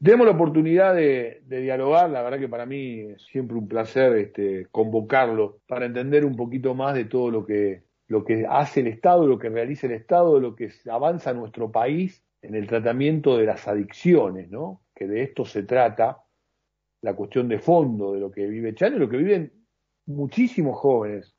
Demos 0.00 0.26
la 0.26 0.32
oportunidad 0.32 0.94
de, 0.94 1.42
dialogar, 1.48 2.08
la 2.10 2.22
verdad 2.22 2.38
que 2.38 2.48
para 2.48 2.66
mí 2.66 3.00
es 3.00 3.22
siempre 3.22 3.56
un 3.56 3.66
placer 3.66 4.14
este, 4.16 4.66
convocarlo 4.70 5.60
para 5.66 5.86
entender 5.86 6.24
un 6.24 6.36
poquito 6.36 6.72
más 6.74 6.94
de 6.94 7.04
todo 7.06 7.32
lo 7.32 7.44
que, 7.44 7.82
lo 8.06 8.24
que 8.24 8.46
hace 8.48 8.80
el 8.80 8.86
Estado, 8.86 9.26
lo 9.26 9.40
que 9.40 9.48
realiza 9.48 9.88
el 9.88 9.94
Estado, 9.94 10.38
lo 10.38 10.54
que 10.54 10.70
avanza 10.88 11.34
nuestro 11.34 11.72
país 11.72 12.22
en 12.42 12.54
el 12.54 12.68
tratamiento 12.68 13.36
de 13.36 13.46
las 13.46 13.66
adicciones, 13.66 14.48
¿no? 14.50 14.82
Que 14.94 15.08
de 15.08 15.22
esto 15.22 15.44
se 15.44 15.64
trata, 15.64 16.22
la 17.00 17.14
cuestión 17.14 17.48
de 17.48 17.58
fondo 17.58 18.12
de 18.12 18.20
lo 18.20 18.30
que 18.30 18.46
vive 18.46 18.74
Chano 18.74 18.96
y 18.96 19.00
lo 19.00 19.08
que 19.08 19.16
viven 19.16 19.52
muchísimos 20.06 20.78
jóvenes, 20.78 21.34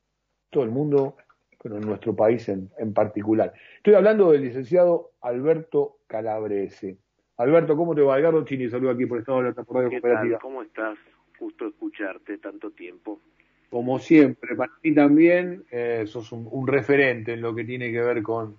todo 0.50 0.64
el 0.64 0.72
mundo, 0.72 1.16
pero 1.62 1.78
en 1.78 1.86
nuestro 1.86 2.14
país 2.14 2.50
en, 2.50 2.70
en 2.78 2.94
particular. 2.94 3.54
Estoy 3.78 3.94
hablando 3.94 4.32
del 4.32 4.42
licenciado 4.42 5.14
Alberto 5.22 6.00
Calabrese. 6.08 6.98
Alberto, 7.40 7.78
¿cómo 7.78 7.96
te 7.96 8.02
va? 8.02 8.20
Edgardo 8.20 8.44
Chini, 8.44 8.70
saludo 8.70 8.92
aquí 8.92 9.06
por 9.06 9.18
el 9.18 9.22
Estado 9.22 9.38
de 9.42 9.44
la 9.46 9.54
Radio 9.54 9.90
Cooperativa. 9.90 10.40
¿Cómo 10.40 10.62
estás? 10.62 10.98
Justo 11.38 11.68
escucharte 11.68 12.38
tanto 12.38 12.70
tiempo. 12.72 13.22
Como 13.70 13.98
siempre, 14.00 14.58
para 14.58 14.74
ti 14.82 14.94
también 14.94 15.64
eh, 15.72 16.04
sos 16.06 16.34
un, 16.34 16.68
referente 16.68 17.32
en 17.32 17.42
lo 17.42 17.56
que 17.56 17.64
tiene 17.64 17.94
que 17.94 18.02
ver 18.02 18.22
con, 18.24 18.58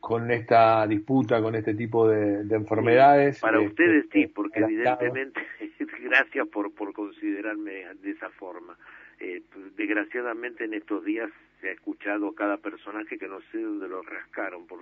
con 0.00 0.30
esta 0.30 0.86
disputa, 0.86 1.40
con 1.40 1.54
este 1.54 1.72
tipo 1.72 2.06
de, 2.06 2.42
enfermedades. 2.54 3.40
para 3.40 3.56
este, 3.56 3.68
ustedes 3.68 4.06
sí, 4.12 4.26
porque 4.26 4.60
evidentemente, 4.60 5.40
gracias 6.02 6.46
por, 6.48 6.74
por 6.74 6.92
considerarme 6.92 7.86
de 8.02 8.10
esa 8.10 8.28
forma. 8.28 8.76
Eh, 9.18 9.42
desgraciadamente 9.78 10.64
en 10.64 10.74
estos 10.74 11.06
días 11.06 11.30
se 11.62 11.70
ha 11.70 11.72
escuchado 11.72 12.28
a 12.28 12.34
cada 12.34 12.58
personaje 12.58 13.16
que 13.16 13.28
no 13.28 13.40
sé 13.50 13.62
dónde 13.62 13.88
lo 13.88 14.02
rascaron 14.02 14.66
por, 14.66 14.80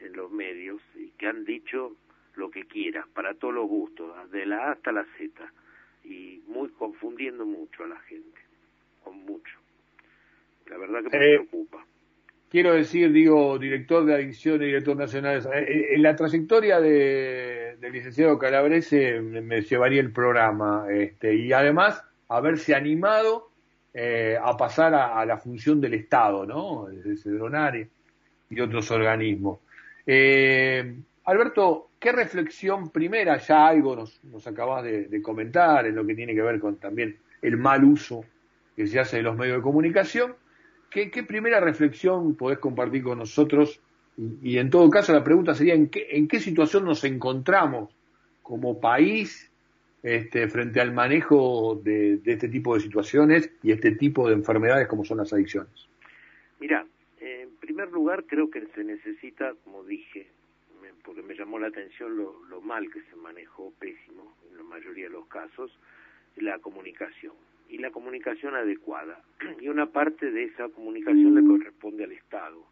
en 0.00 0.12
los 0.12 0.30
medios 0.30 0.80
y 0.94 1.08
que 1.18 1.26
han 1.26 1.44
dicho 1.44 1.96
lo 2.36 2.50
que 2.50 2.66
quiera, 2.66 3.06
para 3.14 3.34
todos 3.34 3.54
los 3.54 3.66
gustos, 3.66 4.30
de 4.30 4.46
la 4.46 4.68
A 4.68 4.72
hasta 4.72 4.92
la 4.92 5.04
Z, 5.18 5.52
y 6.04 6.42
muy 6.46 6.68
confundiendo 6.70 7.44
mucho 7.44 7.84
a 7.84 7.88
la 7.88 7.98
gente, 8.00 8.40
con 9.02 9.18
mucho. 9.24 9.58
La 10.66 10.78
verdad 10.78 11.02
que 11.02 11.18
me 11.18 11.24
eh, 11.24 11.36
preocupa. 11.38 11.84
Quiero 12.48 12.74
decir, 12.74 13.10
digo, 13.12 13.58
director 13.58 14.04
de 14.04 14.14
adicción 14.14 14.62
y 14.62 14.66
director 14.66 14.96
nacional, 14.96 15.42
eh, 15.52 15.94
en 15.94 16.02
la 16.02 16.14
trayectoria 16.14 16.80
de, 16.80 17.76
del 17.80 17.92
licenciado 17.92 18.38
Calabrese 18.38 19.20
me, 19.20 19.62
llevaría 19.62 20.00
el 20.00 20.12
programa, 20.12 20.86
este, 20.90 21.34
y 21.34 21.52
además 21.52 22.02
haberse 22.28 22.74
animado 22.74 23.50
eh, 23.92 24.38
a 24.40 24.56
pasar 24.56 24.94
a, 24.94 25.24
la 25.26 25.38
función 25.38 25.80
del 25.80 25.94
Estado, 25.94 26.46
¿no? 26.46 26.86
Desde 26.86 27.16
Cedronare 27.16 27.88
y 28.50 28.60
otros 28.60 28.90
organismos. 28.90 29.58
Eh, 30.06 30.94
Alberto, 31.26 31.90
¿qué 31.98 32.12
reflexión 32.12 32.90
primera, 32.90 33.36
ya 33.38 33.66
algo 33.66 33.96
nos, 33.96 34.22
nos 34.24 34.46
acabas 34.46 34.84
de, 34.84 35.20
comentar 35.22 35.84
en 35.84 35.96
lo 35.96 36.06
que 36.06 36.14
tiene 36.14 36.34
que 36.34 36.42
ver 36.42 36.60
con 36.60 36.76
también 36.76 37.16
el 37.42 37.56
mal 37.56 37.84
uso 37.84 38.24
que 38.76 38.86
se 38.86 39.00
hace 39.00 39.16
de 39.16 39.22
los 39.24 39.36
medios 39.36 39.56
de 39.56 39.62
comunicación? 39.62 40.36
¿Qué, 40.88 41.10
primera 41.24 41.60
reflexión 41.60 42.36
podés 42.36 42.58
compartir 42.58 43.02
con 43.02 43.18
nosotros? 43.18 43.80
Y, 44.40 44.56
en 44.58 44.70
todo 44.70 44.88
caso 44.88 45.12
la 45.12 45.24
pregunta 45.24 45.54
sería, 45.54 45.74
¿en 45.74 45.88
qué, 45.88 46.06
¿en 46.10 46.28
qué 46.28 46.38
situación 46.38 46.84
nos 46.84 47.02
encontramos 47.02 47.92
como 48.42 48.80
país 48.80 49.50
este, 50.04 50.46
frente 50.46 50.80
al 50.80 50.92
manejo 50.92 51.80
de, 51.82 52.20
este 52.24 52.48
tipo 52.48 52.76
de 52.76 52.80
situaciones 52.80 53.50
y 53.64 53.72
este 53.72 53.90
tipo 53.90 54.28
de 54.28 54.34
enfermedades 54.34 54.86
como 54.86 55.04
son 55.04 55.18
las 55.18 55.32
adicciones? 55.32 55.88
Mira, 56.60 56.86
en 57.20 57.50
primer 57.56 57.90
lugar 57.90 58.24
creo 58.26 58.48
que 58.48 58.64
se 58.74 58.84
necesita, 58.84 59.52
como 59.64 59.82
dije, 59.82 60.28
porque 61.06 61.22
me 61.22 61.36
llamó 61.36 61.60
la 61.60 61.68
atención 61.68 62.16
lo, 62.16 62.60
mal 62.60 62.90
que 62.90 63.00
se 63.02 63.14
manejó, 63.14 63.72
pésimo 63.78 64.36
en 64.50 64.56
la 64.56 64.64
mayoría 64.64 65.04
de 65.04 65.10
los 65.10 65.28
casos, 65.28 65.70
la 66.34 66.58
comunicación 66.58 67.34
y 67.68 67.78
la 67.78 67.92
comunicación 67.92 68.56
adecuada. 68.56 69.22
Y 69.60 69.68
una 69.68 69.86
parte 69.86 70.32
de 70.32 70.44
esa 70.44 70.68
comunicación 70.68 71.36
le 71.36 71.46
corresponde 71.46 72.04
al 72.04 72.12
Estado, 72.12 72.66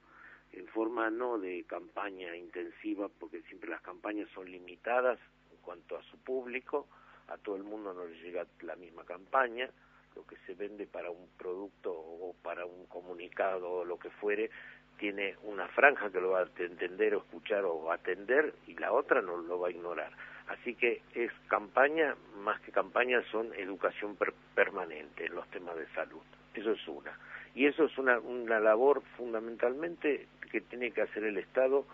en 0.53 0.67
forma 0.67 1.11
no 1.11 1.39
de 1.39 1.65
campaña 1.69 2.37
intensiva, 2.37 3.09
porque 3.21 3.41
siempre 3.43 3.71
las 3.71 3.81
campañas 3.83 4.29
son 4.35 4.51
limitadas 4.51 5.21
en 5.53 5.59
cuanto 5.63 5.97
a 5.97 6.03
su 6.03 6.19
público, 6.19 6.89
a 7.29 7.39
todo 7.39 7.55
el 7.55 7.63
mundo 7.63 7.95
no 7.95 8.05
le 8.05 8.21
llega 8.21 8.47
la 8.63 8.75
misma 8.75 9.05
campaña, 9.05 9.71
lo 10.17 10.27
que 10.27 10.37
se 10.47 10.55
vende 10.55 10.87
para 10.89 11.11
un 11.11 11.29
producto 11.39 11.93
o 11.93 12.35
para 12.43 12.67
un 12.67 12.87
comunicado 12.87 13.71
o 13.71 13.85
lo 13.85 13.97
que 13.97 14.11
fuere, 14.11 14.51
tiene 14.99 15.37
una 15.43 15.67
franja 15.69 16.11
que 16.11 16.21
lo 16.21 16.31
va 16.31 16.41
a 16.41 16.63
entender 16.63 17.15
o 17.15 17.19
escuchar 17.19 17.65
o 17.65 17.91
atender 17.93 18.55
y 18.67 18.75
la 18.75 18.93
otra 18.93 19.21
no 19.21 19.37
lo 19.37 19.59
va 19.59 19.69
a 19.69 19.71
ignorar. 19.71 20.13
Así 20.49 20.75
que 20.75 21.03
es 21.15 21.33
campaña, 21.49 22.17
más 22.39 22.61
que 22.61 22.71
campaña, 22.71 23.23
son 23.31 23.53
educación 23.55 24.17
permanente 24.55 25.27
en 25.27 25.35
los 25.35 25.49
temas 25.49 25.77
de 25.77 25.87
salud. 25.95 26.23
Eso 26.55 26.73
es 26.73 26.89
una. 26.89 27.19
Y 27.55 27.67
eso 27.67 27.85
es 27.85 27.97
una, 27.99 28.19
una 28.19 28.61
labor 28.61 29.03
fundamentalmente 29.17 30.27
que 30.51 30.61
tiene 30.61 30.91
que 30.91 31.03
hacer 31.03 31.25
el 31.25 31.39
Estado 31.39 31.87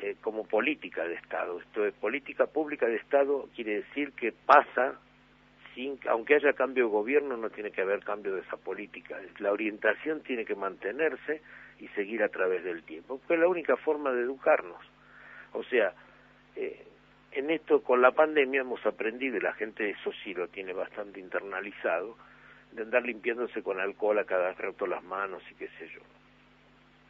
eh, 0.00 0.16
como 0.20 0.44
política 0.44 1.04
de 1.04 1.14
Estado. 1.14 1.60
Esto 1.60 1.86
es 1.86 1.94
política 1.94 2.46
pública 2.46 2.86
de 2.86 2.96
Estado 2.96 3.48
quiere 3.54 3.82
decir 3.82 4.12
que 4.12 4.32
pasa 4.32 4.98
sin, 5.74 5.98
aunque 6.08 6.34
haya 6.34 6.52
cambio 6.52 6.84
de 6.84 6.90
gobierno, 6.90 7.36
no 7.36 7.50
tiene 7.50 7.70
que 7.70 7.82
haber 7.82 8.00
cambio 8.04 8.34
de 8.34 8.42
esa 8.42 8.56
política. 8.56 9.18
La 9.38 9.52
orientación 9.52 10.20
tiene 10.22 10.44
que 10.44 10.54
mantenerse 10.54 11.40
y 11.78 11.88
seguir 11.88 12.22
a 12.22 12.28
través 12.28 12.64
del 12.64 12.82
tiempo, 12.82 13.18
porque 13.18 13.34
es 13.34 13.40
la 13.40 13.48
única 13.48 13.76
forma 13.76 14.12
de 14.12 14.22
educarnos. 14.22 14.80
O 15.52 15.62
sea, 15.64 15.92
eh, 16.56 16.86
en 17.32 17.50
esto 17.50 17.82
con 17.82 18.00
la 18.02 18.12
pandemia 18.12 18.60
hemos 18.60 18.84
aprendido, 18.86 19.36
y 19.36 19.40
la 19.40 19.52
gente 19.54 19.90
eso 19.90 20.12
sí 20.22 20.34
lo 20.34 20.48
tiene 20.48 20.72
bastante 20.72 21.20
internalizado, 21.20 22.16
de 22.72 22.82
andar 22.82 23.04
limpiándose 23.04 23.62
con 23.62 23.80
alcohol 23.80 24.18
a 24.18 24.24
cada 24.24 24.52
rato 24.52 24.86
las 24.86 25.02
manos 25.02 25.42
y 25.50 25.54
qué 25.54 25.68
sé 25.78 25.88
yo. 25.88 26.00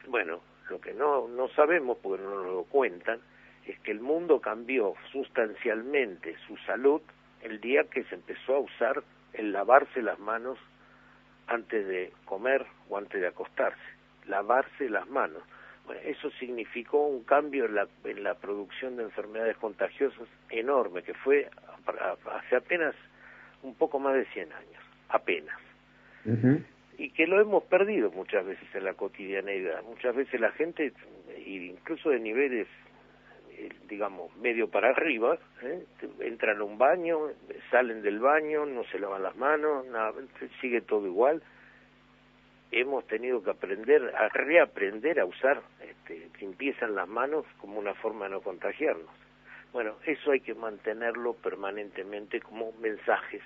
Bueno, 0.08 0.40
lo 0.68 0.80
que 0.80 0.92
no, 0.92 1.28
no 1.28 1.48
sabemos, 1.48 1.98
porque 2.02 2.22
no 2.22 2.42
nos 2.42 2.46
lo 2.46 2.64
cuentan, 2.64 3.20
es 3.66 3.78
que 3.80 3.92
el 3.92 4.00
mundo 4.00 4.40
cambió 4.40 4.94
sustancialmente 5.12 6.36
su 6.46 6.56
salud 6.58 7.00
el 7.42 7.60
día 7.60 7.84
que 7.84 8.04
se 8.04 8.14
empezó 8.16 8.56
a 8.56 8.60
usar 8.60 9.02
el 9.32 9.52
lavarse 9.52 10.02
las 10.02 10.18
manos 10.18 10.58
antes 11.46 11.86
de 11.86 12.12
comer 12.24 12.66
o 12.88 12.98
antes 12.98 13.20
de 13.20 13.26
acostarse. 13.26 13.80
Lavarse 14.26 14.88
las 14.88 15.08
manos. 15.08 15.42
Bueno, 15.86 16.00
eso 16.04 16.30
significó 16.38 17.06
un 17.06 17.24
cambio 17.24 17.64
en 17.64 17.74
la, 17.74 17.88
en 18.04 18.22
la 18.22 18.34
producción 18.34 18.96
de 18.96 19.02
enfermedades 19.02 19.56
contagiosas 19.56 20.28
enorme, 20.50 21.02
que 21.02 21.14
fue 21.14 21.50
hace 22.30 22.56
apenas 22.56 22.94
un 23.62 23.74
poco 23.74 23.98
más 23.98 24.14
de 24.14 24.24
100 24.26 24.52
años, 24.52 24.82
apenas 25.08 25.58
y 26.98 27.10
que 27.10 27.26
lo 27.26 27.40
hemos 27.40 27.64
perdido 27.64 28.10
muchas 28.10 28.44
veces 28.46 28.68
en 28.74 28.84
la 28.84 28.94
cotidianeidad. 28.94 29.82
Muchas 29.82 30.14
veces 30.14 30.40
la 30.40 30.52
gente, 30.52 30.92
incluso 31.44 32.10
de 32.10 32.20
niveles, 32.20 32.68
eh, 33.50 33.70
digamos, 33.88 34.34
medio 34.36 34.68
para 34.68 34.90
arriba, 34.90 35.36
¿eh? 35.62 35.84
entran 36.20 36.60
a 36.60 36.64
un 36.64 36.78
baño, 36.78 37.18
salen 37.70 38.02
del 38.02 38.20
baño, 38.20 38.66
no 38.66 38.84
se 38.84 38.98
lavan 38.98 39.22
las 39.22 39.36
manos, 39.36 39.86
nada, 39.86 40.12
sigue 40.60 40.80
todo 40.80 41.06
igual. 41.06 41.42
Hemos 42.72 43.06
tenido 43.06 43.42
que 43.42 43.50
aprender, 43.50 44.14
a 44.16 44.28
reaprender 44.28 45.20
a 45.20 45.26
usar 45.26 45.62
este, 45.80 46.30
empiezan 46.40 46.94
las 46.94 47.06
manos 47.06 47.44
como 47.60 47.78
una 47.78 47.94
forma 47.94 48.24
de 48.24 48.32
no 48.32 48.40
contagiarnos. 48.40 49.10
Bueno, 49.72 49.94
eso 50.04 50.32
hay 50.32 50.40
que 50.40 50.54
mantenerlo 50.54 51.34
permanentemente 51.34 52.40
como 52.40 52.72
mensajes 52.80 53.42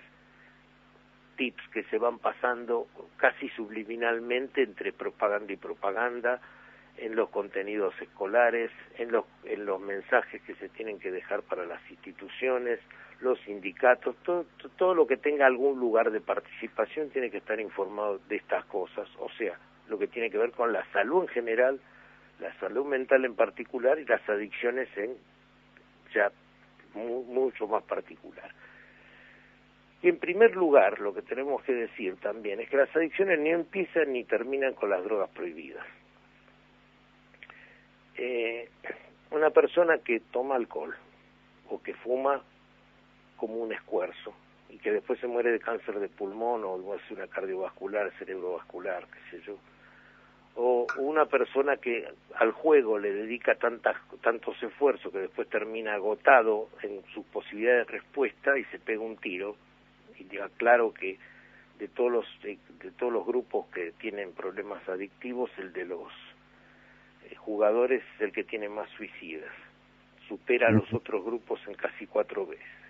tips 1.37 1.63
que 1.73 1.85
se 1.85 1.99
van 1.99 2.19
pasando 2.19 2.87
casi 3.17 3.49
subliminalmente 3.51 4.63
entre 4.63 4.93
propaganda 4.93 5.53
y 5.53 5.57
propaganda, 5.57 6.41
en 6.97 7.15
los 7.15 7.29
contenidos 7.29 7.95
escolares, 8.01 8.71
en 8.97 9.13
los, 9.13 9.27
en 9.45 9.67
los 9.67 9.79
mensajes 9.81 10.41
que 10.43 10.55
se 10.55 10.71
tienen 10.71 10.99
que 10.99 11.11
dejar 11.11 11.43
para 11.43 11.67
las 11.67 11.81
instituciones, 11.91 12.81
los 13.21 13.39
sindicatos, 13.41 14.15
todo, 14.25 14.45
todo 14.77 14.95
lo 14.95 15.07
que 15.07 15.17
tenga 15.17 15.47
algún 15.47 15.79
lugar 15.81 16.11
de 16.11 16.21
participación 16.21 17.11
tiene 17.11 17.31
que 17.31 17.39
estar 17.39 17.59
informado 17.61 18.19
de 18.29 18.37
estas 18.37 18.65
cosas, 18.67 19.09
o 19.19 19.31
sea, 19.39 19.59
lo 19.89 19.99
que 19.99 20.07
tiene 20.07 20.31
que 20.31 20.39
ver 20.39 20.53
con 20.53 20.73
la 20.73 20.85
salud 20.93 21.23
en 21.23 21.29
general, 21.29 21.81
la 22.41 22.53
salud 22.61 22.85
mental 22.85 23.25
en 23.25 23.35
particular 23.35 23.99
y 23.99 24.05
las 24.05 24.27
adicciones 24.29 24.89
en 24.97 25.17
ya 26.15 26.31
mucho 26.95 27.67
más 27.67 27.83
particular. 27.85 28.51
Y 30.03 30.09
en 30.09 30.19
primer 30.19 30.55
lugar, 30.55 31.01
lo 31.01 31.15
que 31.15 31.23
tenemos 31.23 31.63
que 31.63 31.73
decir 31.73 32.17
también 32.17 32.61
es 32.61 32.69
que 32.69 32.77
las 32.77 32.95
adicciones 32.95 33.39
ni 33.39 33.51
empiezan 33.51 34.13
ni 34.13 34.25
terminan 34.25 34.75
con 34.75 34.91
las 34.91 35.03
drogas 35.03 35.31
prohibidas. 35.31 35.85
Eh, 38.17 38.69
una 39.31 39.51
persona 39.51 39.99
que 39.99 40.21
toma 40.21 40.57
alcohol 40.57 40.95
o 41.69 41.83
que 41.83 41.95
fuma 41.95 42.43
como 43.37 43.55
un 43.57 43.73
esfuerzo 43.73 44.35
y 44.69 44.79
que 44.79 44.93
después 44.93 45.21
se 45.21 45.27
muere 45.27 45.53
de 45.53 45.61
cáncer 45.61 45.99
de 46.01 46.09
pulmón 46.09 46.65
o 46.65 46.79
de 46.79 47.15
una 47.15 47.27
cardiovascular, 47.29 48.13
cerebrovascular, 48.19 49.07
qué 49.07 49.39
sé 49.39 49.47
yo, 49.47 49.57
o 50.57 50.87
una 50.99 51.27
persona 51.27 51.77
que 51.77 52.09
al 52.35 52.51
juego 52.51 52.99
le 52.99 53.13
dedica 53.13 53.55
tantas, 53.57 53.97
tantos 54.23 54.61
esfuerzos 54.63 55.13
que 55.13 55.19
después 55.19 55.49
termina 55.49 55.95
agotado 55.95 56.69
en 56.83 57.03
sus 57.13 57.25
posibilidades 57.27 57.87
de 57.87 57.93
respuesta 57.93 58.59
y 58.59 58.65
se 58.65 58.79
pega 58.79 59.03
un 59.03 59.17
tiro 59.19 59.57
y 60.19 60.25
diga 60.25 60.49
claro 60.57 60.95
que 60.95 61.19
de 61.79 61.89
todos 61.89 62.11
los 62.11 62.27
de, 62.43 62.59
todos 62.99 63.13
los 63.13 63.27
grupos 63.27 63.67
que 63.69 63.93
tienen 63.99 64.33
problemas 64.33 64.87
adictivos 64.89 65.51
el 65.59 65.75
de 65.75 65.85
los 65.85 66.11
eh, 67.25 67.35
jugadores 67.35 68.03
es 68.15 68.21
el 68.23 68.33
que 68.33 68.45
tiene 68.45 68.71
más 68.71 68.89
suicidas. 68.91 69.53
Supera 70.27 70.69
a 70.69 70.73
los 70.73 70.93
otros 70.93 71.23
grupos 71.25 71.61
en 71.69 71.75
casi 71.75 72.07
cuatro 72.07 72.47
veces 72.47 72.86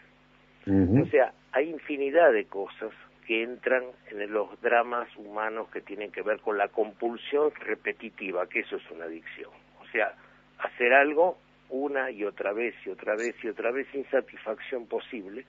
o 0.68 1.06
sea 1.06 1.32
hay 1.52 1.70
infinidad 1.70 2.32
de 2.32 2.44
cosas 2.46 2.92
que 3.26 3.42
entran 3.42 3.84
en 4.10 4.32
los 4.32 4.60
dramas 4.60 5.08
humanos 5.16 5.68
que 5.70 5.80
tienen 5.80 6.12
que 6.12 6.22
ver 6.22 6.40
con 6.40 6.58
la 6.58 6.68
compulsión 6.68 7.50
repetitiva, 7.54 8.46
que 8.46 8.60
eso 8.60 8.76
es 8.76 8.90
una 8.90 9.06
adicción. 9.06 9.50
O 9.80 9.86
sea, 9.90 10.14
hacer 10.58 10.92
algo 10.92 11.38
una 11.68 12.10
y 12.10 12.24
otra 12.24 12.52
vez 12.52 12.74
y 12.84 12.90
otra 12.90 13.16
vez 13.16 13.34
y 13.42 13.48
otra 13.48 13.72
vez 13.72 13.88
sin 13.90 14.08
satisfacción 14.10 14.86
posible 14.86 15.44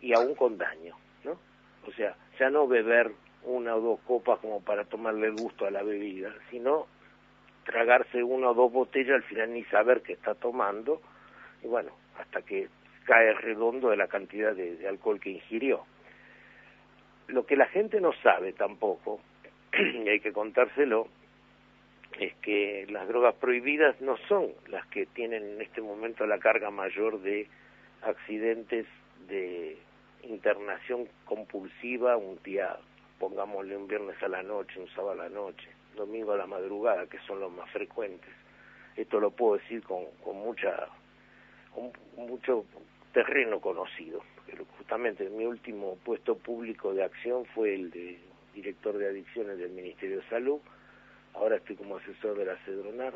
y 0.00 0.14
aún 0.14 0.34
con 0.34 0.56
daño, 0.56 0.96
¿no? 1.24 1.32
O 1.86 1.92
sea, 1.92 2.16
ya 2.38 2.48
no 2.48 2.66
beber 2.66 3.10
una 3.44 3.76
o 3.76 3.80
dos 3.80 4.00
copas 4.00 4.38
como 4.38 4.62
para 4.62 4.84
tomarle 4.84 5.30
gusto 5.30 5.66
a 5.66 5.70
la 5.70 5.82
bebida, 5.82 6.32
sino 6.50 6.86
tragarse 7.64 8.22
una 8.22 8.50
o 8.50 8.54
dos 8.54 8.72
botellas 8.72 9.16
al 9.16 9.22
final 9.24 9.52
ni 9.52 9.64
saber 9.64 10.00
qué 10.02 10.14
está 10.14 10.34
tomando 10.34 11.02
y 11.62 11.66
bueno, 11.66 11.92
hasta 12.18 12.40
que 12.40 12.68
cae 13.10 13.34
redondo 13.34 13.90
de 13.90 13.96
la 13.96 14.06
cantidad 14.06 14.54
de 14.54 14.86
alcohol 14.86 15.18
que 15.18 15.30
ingirió 15.30 15.84
lo 17.32 17.46
que 17.46 17.56
la 17.56 17.66
gente 17.66 18.00
no 18.00 18.12
sabe 18.22 18.52
tampoco, 18.52 19.20
y 19.72 20.08
hay 20.08 20.20
que 20.20 20.32
contárselo, 20.32 21.08
es 22.18 22.34
que 22.36 22.86
las 22.90 23.06
drogas 23.08 23.34
prohibidas 23.36 24.00
no 24.00 24.16
son 24.28 24.48
las 24.68 24.86
que 24.88 25.06
tienen 25.06 25.44
en 25.44 25.60
este 25.62 25.80
momento 25.80 26.26
la 26.26 26.38
carga 26.38 26.70
mayor 26.70 27.20
de 27.20 27.46
accidentes 28.02 28.86
de 29.28 29.78
internación 30.24 31.08
compulsiva 31.24 32.16
un 32.16 32.38
día, 32.42 32.76
pongámosle 33.18 33.76
un 33.76 33.86
viernes 33.86 34.20
a 34.22 34.28
la 34.28 34.42
noche, 34.42 34.80
un 34.80 34.88
sábado 34.88 35.12
a 35.12 35.28
la 35.28 35.28
noche, 35.28 35.68
domingo 35.94 36.32
a 36.32 36.36
la 36.36 36.46
madrugada, 36.46 37.06
que 37.06 37.18
son 37.26 37.40
los 37.40 37.52
más 37.52 37.70
frecuentes. 37.70 38.30
Esto 38.96 39.20
lo 39.20 39.30
puedo 39.30 39.56
decir 39.56 39.82
con, 39.84 40.04
con 40.22 40.36
mucha, 40.36 40.88
con 41.72 41.92
mucho 42.16 42.64
terreno 43.12 43.60
conocido 43.60 44.22
justamente 44.90 45.30
mi 45.30 45.44
último 45.44 45.98
puesto 46.04 46.36
público 46.36 46.92
de 46.92 47.04
acción 47.04 47.44
fue 47.54 47.74
el 47.74 47.92
de 47.92 48.18
director 48.54 48.98
de 48.98 49.08
adicciones 49.08 49.56
del 49.56 49.70
Ministerio 49.70 50.16
de 50.16 50.28
Salud, 50.28 50.58
ahora 51.34 51.58
estoy 51.58 51.76
como 51.76 51.98
asesor 51.98 52.36
de 52.36 52.44
la 52.44 52.56
CEDRONAR, 52.64 53.14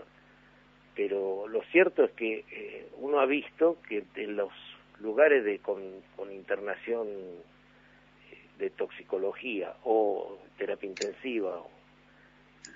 pero 0.95 1.49
lo 1.49 1.63
cierto 1.73 2.05
es 2.05 2.13
que 2.13 2.45
eh, 2.49 2.89
uno 2.99 3.19
ha 3.19 3.27
visto 3.27 3.79
que 3.89 4.05
en 4.15 4.37
los 4.37 4.53
lugares 5.01 5.45
de 5.45 5.59
con, 5.59 5.83
internación 6.31 7.09
eh, 7.09 8.39
de 8.59 8.71
toxicología 8.71 9.75
o 9.83 10.39
terapia 10.57 10.89
intensiva, 10.89 11.61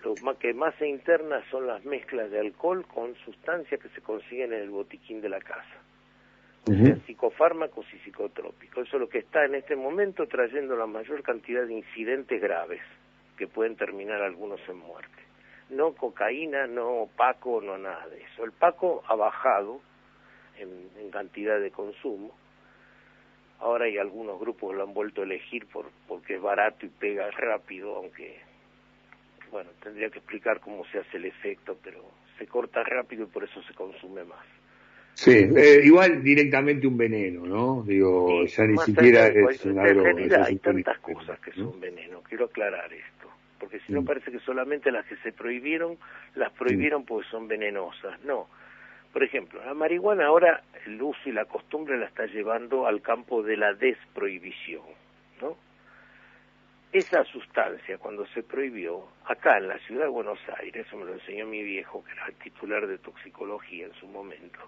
lo 0.02 0.38
que 0.38 0.54
más 0.54 0.74
se 0.74 0.88
interna 0.88 1.40
son 1.52 1.68
las 1.68 1.84
mezclas 1.84 2.32
de 2.32 2.40
alcohol 2.40 2.84
con 2.84 3.14
sustancias 3.24 3.80
que 3.80 3.88
se 3.90 4.00
consiguen 4.00 4.52
en 4.52 4.62
el 4.62 4.70
botiquín 4.70 5.20
de 5.20 5.28
la 5.28 5.38
casa 5.38 5.87
psicofármacos 7.06 7.86
y 7.92 7.98
psicotrópicos. 7.98 8.86
Eso 8.86 8.96
es 8.96 9.00
lo 9.00 9.08
que 9.08 9.18
está 9.18 9.44
en 9.44 9.54
este 9.54 9.76
momento 9.76 10.26
trayendo 10.26 10.76
la 10.76 10.86
mayor 10.86 11.22
cantidad 11.22 11.66
de 11.66 11.74
incidentes 11.74 12.40
graves 12.40 12.80
que 13.36 13.46
pueden 13.46 13.76
terminar 13.76 14.22
algunos 14.22 14.60
en 14.68 14.78
muerte. 14.78 15.22
No 15.70 15.92
cocaína, 15.94 16.66
no 16.66 17.08
paco, 17.16 17.60
no 17.60 17.78
nada 17.78 18.08
de 18.08 18.22
eso. 18.22 18.44
El 18.44 18.52
paco 18.52 19.02
ha 19.06 19.14
bajado 19.14 19.80
en, 20.58 21.10
cantidad 21.10 21.58
de 21.58 21.70
consumo. 21.70 22.34
Ahora 23.60 23.86
hay 23.86 23.98
algunos 23.98 24.38
grupos 24.38 24.70
que 24.70 24.76
lo 24.76 24.84
han 24.84 24.94
vuelto 24.94 25.22
a 25.22 25.24
elegir 25.24 25.66
por, 25.66 25.86
porque 26.06 26.36
es 26.36 26.42
barato 26.42 26.86
y 26.86 26.90
pega 26.90 27.30
rápido, 27.30 27.96
aunque, 27.96 28.40
bueno, 29.50 29.70
tendría 29.82 30.10
que 30.10 30.18
explicar 30.18 30.60
cómo 30.60 30.84
se 30.86 30.98
hace 30.98 31.16
el 31.16 31.24
efecto, 31.24 31.76
pero 31.82 32.02
se 32.38 32.46
corta 32.46 32.82
rápido 32.84 33.24
y 33.24 33.26
por 33.26 33.44
eso 33.44 33.60
se 33.62 33.74
consume 33.74 34.24
más. 34.24 34.44
Sí, 35.18 35.32
eh, 35.32 35.80
igual 35.82 36.22
directamente 36.22 36.86
un 36.86 36.96
veneno, 36.96 37.44
¿no? 37.44 37.82
Digo, 37.82 38.44
ya 38.44 38.64
ni 38.68 38.78
siquiera 38.78 39.26
es 39.26 39.64
una 39.64 39.82
droga. 39.82 40.10
En 40.10 40.16
realidad 40.16 40.44
hay 40.46 40.58
tantas 40.58 40.96
cosas 41.00 41.40
que 41.40 41.50
son 41.50 41.80
veneno, 41.80 42.22
quiero 42.22 42.44
aclarar 42.44 42.92
esto, 42.92 43.28
porque 43.58 43.80
si 43.80 43.92
no 43.92 44.02
mm. 44.02 44.04
parece 44.04 44.30
que 44.30 44.38
solamente 44.38 44.92
las 44.92 45.04
que 45.06 45.16
se 45.16 45.32
prohibieron, 45.32 45.98
las 46.36 46.52
prohibieron 46.52 47.04
porque 47.04 47.28
son 47.30 47.48
venenosas, 47.48 48.22
no. 48.22 48.46
Por 49.12 49.24
ejemplo, 49.24 49.60
la 49.64 49.74
marihuana 49.74 50.26
ahora 50.26 50.62
el 50.86 51.02
uso 51.02 51.18
y 51.28 51.32
la 51.32 51.46
costumbre 51.46 51.98
la 51.98 52.06
está 52.06 52.26
llevando 52.26 52.86
al 52.86 53.02
campo 53.02 53.42
de 53.42 53.56
la 53.56 53.74
desprohibición, 53.74 54.84
¿no? 55.42 55.56
Esa 56.92 57.24
sustancia, 57.24 57.98
cuando 57.98 58.24
se 58.28 58.44
prohibió, 58.44 59.08
acá 59.26 59.58
en 59.58 59.66
la 59.66 59.78
ciudad 59.80 60.04
de 60.04 60.10
Buenos 60.10 60.38
Aires, 60.60 60.86
eso 60.86 60.96
me 60.96 61.06
lo 61.06 61.14
enseñó 61.14 61.44
mi 61.44 61.64
viejo, 61.64 62.04
que 62.04 62.12
era 62.12 62.30
titular 62.40 62.86
de 62.86 62.98
toxicología 62.98 63.86
en 63.86 63.94
su 63.94 64.06
momento, 64.06 64.60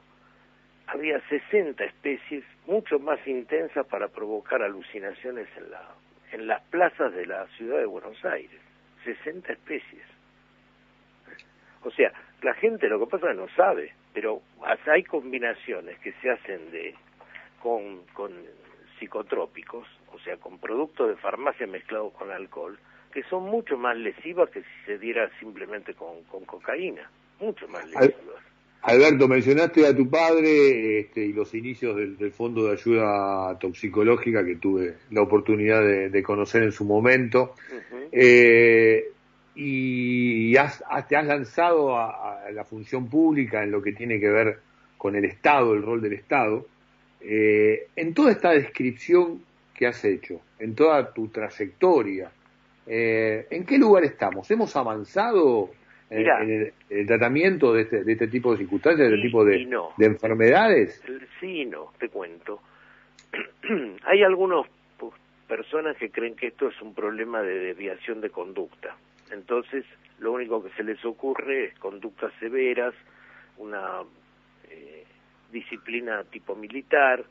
había 0.93 1.21
60 1.29 1.85
especies 1.85 2.45
mucho 2.67 2.99
más 2.99 3.25
intensas 3.27 3.87
para 3.87 4.09
provocar 4.09 4.63
alucinaciones 4.63 5.49
en, 5.57 5.71
la, 5.71 5.83
en 6.33 6.47
las 6.47 6.63
plazas 6.65 7.15
de 7.15 7.27
la 7.27 7.47
ciudad 7.57 7.79
de 7.79 7.87
Buenos 7.87 8.25
Aires. 8.25 8.61
60 9.05 9.53
especies. 9.53 10.03
O 11.85 11.91
sea, 11.93 12.13
la 12.43 12.55
gente 12.55 12.89
lo 12.89 12.99
que 12.99 13.07
pasa 13.07 13.33
no 13.33 13.49
sabe, 13.57 13.95
pero 14.13 14.43
hay 14.87 15.05
combinaciones 15.05 15.99
que 16.01 16.13
se 16.15 16.31
hacen 16.31 16.71
de 16.71 16.95
con, 17.63 18.05
con 18.13 18.33
psicotrópicos, 18.99 19.87
o 20.13 20.19
sea, 20.19 20.37
con 20.39 20.59
productos 20.59 21.09
de 21.09 21.17
farmacia 21.17 21.67
mezclados 21.67 22.13
con 22.15 22.31
alcohol, 22.31 22.79
que 23.13 23.23
son 23.25 23.45
mucho 23.45 23.77
más 23.77 23.97
lesivas 23.97 24.51
que 24.51 24.63
si 24.63 24.85
se 24.87 24.99
diera 24.99 25.31
simplemente 25.39 25.95
con, 25.95 26.25
con 26.25 26.45
cocaína, 26.45 27.11
mucho 27.39 27.67
más 27.69 27.87
lesivas. 27.87 28.50
Alberto, 28.83 29.29
mencionaste 29.29 29.87
a 29.87 29.95
tu 29.95 30.09
padre 30.09 31.01
este, 31.01 31.27
y 31.27 31.33
los 31.33 31.55
inicios 31.55 31.97
del, 31.97 32.33
Fondo 32.33 32.65
de 32.65 32.73
Ayuda 32.73 33.59
Toxicológica 33.59 34.45
que 34.45 34.57
tuve 34.57 34.95
la 35.11 35.23
oportunidad 35.23 35.83
de, 35.83 36.23
conocer 36.23 36.63
en 36.63 36.73
su 36.73 36.85
momento. 36.85 37.55
eh, 38.11 39.05
y 39.55 40.57
has, 40.57 40.83
te 41.09 41.17
has 41.17 41.27
lanzado 41.27 41.97
a, 41.99 42.51
la 42.53 42.65
función 42.65 43.09
pública 43.09 43.63
en 43.63 43.71
lo 43.71 43.83
que 43.83 43.93
tiene 43.93 44.19
que 44.19 44.31
ver 44.31 44.59
con 44.97 45.17
el 45.17 45.25
Estado, 45.27 45.75
el 45.75 45.83
rol 45.83 46.01
del 46.01 46.15
Estado. 46.15 46.67
Eh, 47.21 47.89
en 47.97 48.15
toda 48.15 48.33
esta 48.33 48.51
descripción 48.51 49.43
que 49.75 49.87
has 49.87 50.03
hecho, 50.05 50.41
en 50.59 50.75
toda 50.75 51.13
tu 51.13 51.29
trayectoria, 51.29 52.31
eh, 52.87 53.47
¿en 53.51 53.65
qué 53.67 53.77
lugar 53.77 54.05
estamos? 54.05 54.51
¿Hemos 54.51 54.75
avanzado 54.77 55.71
en, 56.11 56.73
el, 56.91 57.07
tratamiento 57.07 57.73
de 57.73 57.83
este, 57.83 58.05
de 58.05 58.13
este 58.13 58.29
tipo 58.29 58.53
de 58.53 58.59
circunstancias, 58.59 59.09
de 59.09 59.15
este 59.15 59.27
tipo 59.29 59.45
de, 59.45 59.67
de 59.97 60.07
enfermedades? 60.07 61.03
Sí 61.39 61.65
no, 61.67 61.93
te 61.99 62.09
cuento. 62.09 62.61
Hay 64.05 64.23
algunas 64.23 64.67
pues, 64.99 65.15
personas 65.47 65.97
que 65.97 66.11
creen 66.11 66.35
que 66.35 66.49
esto 66.49 66.69
es 66.69 66.83
un 66.83 66.95
problema 66.95 67.43
de 67.43 67.59
desviación 67.59 68.21
de 68.21 68.31
conducta. 68.31 68.97
Entonces, 69.31 69.85
lo 70.19 70.33
único 70.33 70.63
que 70.63 70.71
se 70.71 70.83
les 70.83 71.03
ocurre 71.05 71.67
es 71.67 71.79
conductas 71.79 72.33
severas, 72.41 72.95
una 73.57 74.03
eh, 74.69 75.05
disciplina 75.53 76.25
tipo 76.25 76.57
militar, 76.57 77.25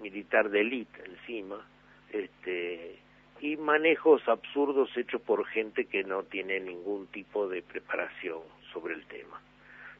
militar 0.00 0.50
de 0.50 0.60
élite 0.60 1.02
encima, 1.06 1.66
este, 2.12 2.98
y 3.42 3.56
manejos 3.56 4.26
absurdos 4.28 4.96
hechos 4.96 5.20
por 5.20 5.44
gente 5.46 5.86
que 5.86 6.04
no 6.04 6.22
tiene 6.22 6.60
ningún 6.60 7.08
tipo 7.08 7.48
de 7.48 7.60
preparación 7.60 8.38
sobre 8.72 8.94
el 8.94 9.04
tema. 9.06 9.42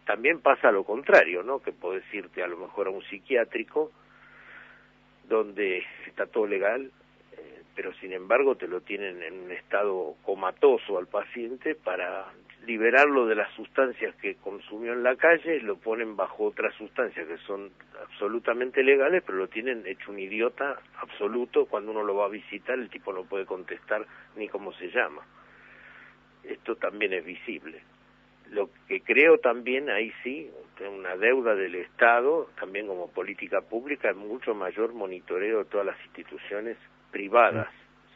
También 0.07 0.41
pasa 0.41 0.71
lo 0.71 0.85
contrario, 0.85 1.43
¿no? 1.43 1.59
Que 1.59 1.73
puedes 1.73 2.05
irte 2.15 2.45
a 2.45 2.47
lo 2.47 2.57
mejor 2.57 2.87
a 2.87 2.91
un 2.91 3.03
psiquiátrico 3.03 3.91
donde 5.29 5.85
está 6.07 6.27
todo 6.27 6.47
legal, 6.47 6.93
eh, 7.33 7.63
pero 7.75 7.93
sin 7.95 8.13
embargo 8.13 8.55
te 8.55 8.69
lo 8.69 8.81
tienen 8.81 9.21
en 9.25 9.41
un 9.41 9.51
estado 9.51 10.15
comatoso 10.23 10.97
al 10.97 11.09
paciente 11.09 11.75
para 11.75 12.33
liberarlo 12.67 13.27
de 13.27 13.35
las 13.35 13.53
sustancias 13.55 14.15
que 14.17 14.37
consumió 14.37 14.93
en 14.93 15.03
la 15.03 15.17
calle, 15.17 15.61
lo 15.61 15.77
ponen 15.77 16.17
bajo 16.17 16.45
otras 16.45 16.75
sustancias 16.75 17.27
que 17.27 17.39
son 17.39 17.71
absolutamente 18.01 18.83
legales, 18.83 19.23
pero 19.27 19.39
lo 19.39 19.49
tienen 19.49 19.85
hecho 19.87 20.11
un 20.11 20.19
idiota 20.19 20.81
absoluto. 21.01 21.67
Cuando 21.67 21.91
uno 21.91 22.05
lo 22.05 22.15
va 22.15 22.27
a 22.27 22.29
visitar, 22.29 22.79
el 22.79 22.89
tipo 22.89 23.13
no 23.13 23.25
puede 23.25 23.47
contestar 23.47 24.07
ni 24.37 24.49
cómo 24.49 24.73
se 24.75 24.91
llama. 24.91 25.23
Esto 26.45 26.77
también 26.77 27.13
es 27.13 27.25
visible. 27.25 27.83
Lo 28.51 28.69
que 28.87 29.01
creo 29.01 29.39
también, 29.39 29.89
ahí 29.91 30.13
sí, 30.23 30.51
una 30.89 31.17
deuda 31.17 31.55
del 31.55 31.75
Estado, 31.77 32.49
también 32.59 32.87
como 32.87 33.11
política 33.11 33.61
pública, 33.61 34.11
es 34.11 34.17
mucho 34.17 34.55
mayor 34.55 34.93
monitoreo 34.93 35.59
de 35.59 35.65
todas 35.67 35.87
las 35.87 36.01
instituciones 36.07 36.77
privadas, 37.11 37.69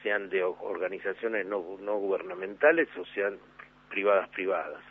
sean 0.02 0.28
de 0.30 0.42
organizaciones 0.42 1.46
no, 1.46 1.78
no 1.80 1.96
gubernamentales 1.98 2.88
o 2.96 3.04
sean 3.06 3.38
privadas 3.88 4.28
privadas. 4.30 4.82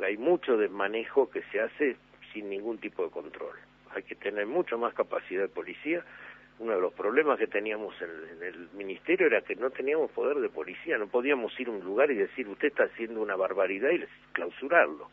Hay 0.00 0.16
mucho 0.16 0.56
de 0.56 0.68
manejo 0.68 1.30
que 1.30 1.42
se 1.50 1.60
hace 1.60 1.96
sin 2.32 2.48
ningún 2.50 2.78
tipo 2.78 3.04
de 3.04 3.10
control. 3.10 3.56
Hay 3.94 4.02
que 4.02 4.14
tener 4.14 4.46
mucho 4.46 4.76
más 4.76 4.92
capacidad 4.94 5.42
de 5.42 5.48
policía. 5.48 6.04
Uno 6.58 6.74
de 6.74 6.80
los 6.80 6.92
problemas 6.92 7.38
que 7.38 7.46
teníamos 7.46 7.94
en, 8.00 8.42
el 8.42 8.68
ministerio 8.74 9.26
era 9.26 9.40
que 9.40 9.56
no 9.56 9.70
teníamos 9.70 10.10
poder 10.10 10.38
de 10.38 10.48
policía, 10.48 10.98
no 10.98 11.08
podíamos 11.08 11.58
ir 11.58 11.68
a 11.68 11.72
un 11.72 11.84
lugar 11.84 12.10
y 12.10 12.14
decir 12.14 12.48
usted 12.48 12.68
está 12.68 12.84
haciendo 12.84 13.20
una 13.20 13.36
barbaridad 13.36 13.90
y 13.90 14.04
clausurarlo. 14.32 15.08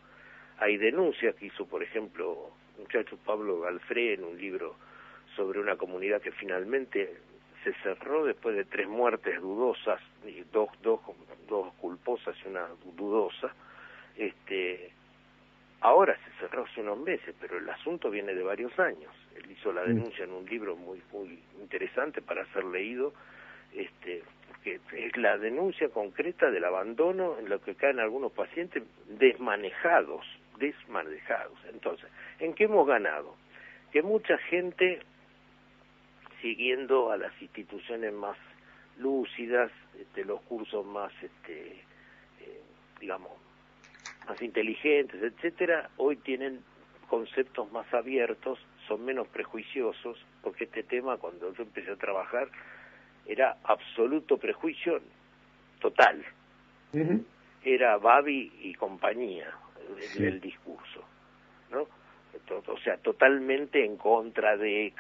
Hay 0.58 0.78
denuncias 0.78 1.36
que 1.36 1.48
hizo, 1.48 1.66
por 1.66 1.82
ejemplo, 1.82 2.52
muchacho 2.78 3.18
Pablo 3.26 3.62
Galfré 3.62 4.14
en 4.14 4.24
un 4.24 4.38
libro 4.38 4.76
sobre 5.36 5.60
una 5.60 5.76
comunidad 5.78 6.22
que 6.22 6.32
finalmente 6.32 7.16
se 7.64 7.74
cerró 7.84 8.26
después 8.26 8.56
de 8.56 8.66
tres 8.66 8.88
muertes 8.88 9.40
dudosas, 9.40 10.02
y 10.26 10.42
dos, 10.52 10.70
dos, 10.82 11.00
y 12.44 12.48
una 12.48 12.68
dudosa, 12.98 13.54
este, 14.16 14.92
ahora 15.82 16.16
se 16.18 16.40
cerró 16.40 16.66
hace 16.66 16.82
unos 16.82 17.00
meses, 17.00 17.36
pero 17.40 17.58
el 17.58 17.70
asunto 17.70 18.10
viene 18.10 18.34
de 18.34 18.44
varios 18.44 18.78
años. 18.80 19.12
Él 19.36 19.50
hizo 19.52 19.72
la 19.72 19.84
mm. 19.84 19.88
denuncia 19.88 20.24
en 20.26 20.34
un 20.34 20.46
libro 20.46 20.76
muy, 20.76 21.02
muy 21.12 21.40
interesante 21.60 22.22
para 22.22 22.46
ser 22.54 22.66
leído, 22.66 23.14
este, 23.74 24.24
porque 24.48 24.80
es 24.94 25.18
la 25.18 25.38
denuncia 25.38 25.90
concreta 25.90 26.52
del 26.52 26.66
abandono 26.66 27.38
en 27.40 27.50
lo 27.50 27.62
que 27.62 27.76
caen 27.76 28.00
algunos 28.00 28.32
pacientes 28.32 28.84
desmanejados, 29.08 30.26
desmanejados. 30.58 31.58
Entonces, 31.72 32.10
¿en 32.40 32.54
qué 32.54 32.66
hemos 32.66 32.88
ganado? 32.88 33.36
Que 33.92 34.04
mucha 34.04 34.38
gente 34.38 35.00
siguiendo 36.42 37.12
a 37.12 37.18
las 37.18 37.40
instituciones 37.42 38.14
más 38.14 38.38
lúcidas, 38.98 39.72
este, 40.00 40.26
los 40.26 40.42
cursos 40.42 40.86
más, 40.86 41.12
este, 41.22 41.82
digamos, 43.02 43.32
más 44.28 44.42
inteligentes, 44.42 45.22
etcétera, 45.22 45.90
hoy 45.98 46.16
tienen 46.18 46.62
conceptos 47.10 47.70
más 47.74 47.92
abiertos, 47.94 48.60
son 48.88 49.04
menos 49.04 49.28
prejuiciosos, 49.28 50.18
porque 50.42 50.64
este 50.64 50.84
tema 50.84 51.18
cuando 51.18 51.54
yo 51.54 51.64
empecé 51.64 51.92
a 51.92 51.98
trabajar 51.98 52.48
era 53.26 53.58
absoluto 53.64 54.38
prejuicio 54.38 55.02
total. 55.80 56.24
Era 57.64 57.98
Babi 57.98 58.52
y 58.62 58.74
compañía 58.74 59.52
el 60.18 60.40
discurso, 60.40 61.04
¿no? 61.72 61.88
o 62.68 62.78
sea, 62.80 62.98
totalmente 62.98 63.86
en 63.86 63.98
contra 63.98 64.58
de, 64.58 64.94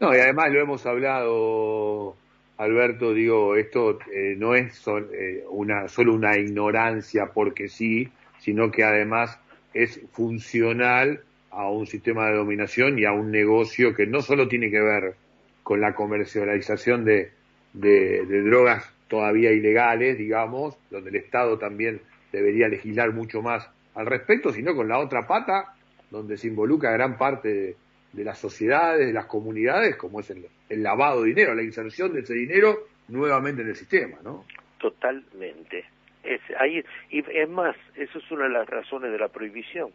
No, 0.00 0.14
y 0.14 0.18
además 0.18 0.50
lo 0.52 0.60
hemos 0.60 0.86
hablado, 0.86 2.16
Alberto, 2.58 3.14
digo, 3.14 3.54
esto 3.54 4.00
eh, 4.12 4.34
no 4.36 4.56
es 4.56 4.84
eh, 4.88 5.44
una, 5.48 5.88
solo 5.88 6.12
una 6.12 6.36
ignorancia 6.36 7.30
porque 7.32 7.68
sí, 7.68 8.08
sino 8.40 8.72
que 8.72 8.82
además 8.82 9.38
es 9.72 10.00
funcional 10.10 11.22
a 11.50 11.70
un 11.70 11.86
sistema 11.86 12.28
de 12.28 12.36
dominación 12.36 12.98
y 12.98 13.04
a 13.04 13.12
un 13.12 13.30
negocio 13.30 13.94
que 13.94 14.06
no 14.06 14.22
solo 14.22 14.48
tiene 14.48 14.70
que 14.70 14.80
ver 14.80 15.14
con 15.62 15.80
la 15.80 15.94
comercialización 15.94 17.04
de, 17.04 17.30
de, 17.74 18.26
de 18.26 18.42
drogas 18.42 18.92
todavía 19.06 19.52
ilegales, 19.52 20.18
digamos, 20.18 20.76
donde 20.90 21.10
el 21.10 21.16
Estado 21.16 21.58
también 21.58 22.00
debería 22.32 22.68
legislar 22.68 23.12
mucho 23.12 23.40
más 23.40 23.70
al 23.94 24.06
respecto, 24.06 24.52
sino 24.52 24.74
con 24.74 24.88
la 24.88 24.98
otra 24.98 25.28
pata, 25.28 25.74
donde 26.10 26.36
se 26.36 26.48
involucra 26.48 26.90
gran 26.90 27.16
parte 27.16 27.48
de, 27.48 27.76
las 28.14 28.38
sociedades, 28.38 29.06
de 29.06 29.12
las 29.12 29.26
comunidades, 29.26 29.96
como 29.96 30.20
es 30.20 30.30
el, 30.30 30.46
lavado 30.82 31.22
de 31.22 31.28
dinero, 31.28 31.54
la 31.54 31.62
inserción 31.62 32.12
de 32.12 32.20
ese 32.20 32.34
dinero 32.34 32.86
nuevamente 33.08 33.62
en 33.62 33.68
el 33.68 33.76
sistema, 33.76 34.18
¿no? 34.22 34.44
Totalmente. 34.78 35.84
Es, 36.22 36.40
ahí, 36.58 36.84
y 37.10 37.24
es 37.30 37.48
más, 37.48 37.76
eso 37.94 38.18
es 38.18 38.30
una 38.30 38.44
de 38.44 38.50
las 38.50 38.68
razones 38.68 39.10
de 39.12 39.18
la 39.18 39.28
prohibición. 39.28 39.90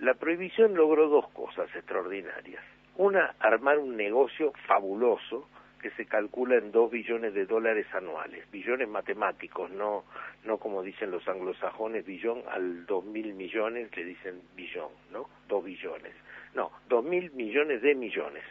La 0.00 0.14
prohibición 0.14 0.74
logró 0.74 1.08
dos 1.08 1.28
cosas 1.30 1.74
extraordinarias. 1.74 2.62
Una, 2.96 3.34
armar 3.40 3.78
un 3.78 3.96
negocio 3.96 4.52
fabuloso 4.66 5.48
que 5.80 5.90
se 5.90 6.06
calcula 6.06 6.56
en 6.56 6.72
dos 6.72 6.90
billones 6.90 7.34
de 7.34 7.46
dólares 7.46 7.86
anuales, 7.94 8.50
billones 8.50 8.88
matemáticos, 8.88 9.70
no, 9.70 10.04
no 10.44 10.58
como 10.58 10.82
dicen 10.82 11.10
los 11.10 11.26
anglosajones, 11.28 12.04
billón 12.04 12.42
al 12.50 12.86
dos 12.86 13.04
mil 13.04 13.34
millones 13.34 13.94
le 13.96 14.04
dicen 14.04 14.40
billón, 14.54 14.90
¿no? 15.12 15.28
Dos 15.48 15.64
billones. 15.64 16.12
No, 16.56 16.72
dos 16.88 17.04
mil 17.04 17.30
millones 17.32 17.82
de 17.82 17.94
millones. 17.94 18.42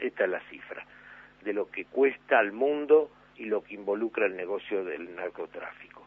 Esta 0.00 0.24
es 0.24 0.30
la 0.30 0.40
cifra 0.48 0.82
de 1.42 1.52
lo 1.52 1.70
que 1.70 1.84
cuesta 1.84 2.38
al 2.38 2.52
mundo 2.52 3.10
y 3.36 3.44
lo 3.44 3.62
que 3.62 3.74
involucra 3.74 4.24
el 4.24 4.34
negocio 4.34 4.82
del 4.82 5.14
narcotráfico. 5.14 6.06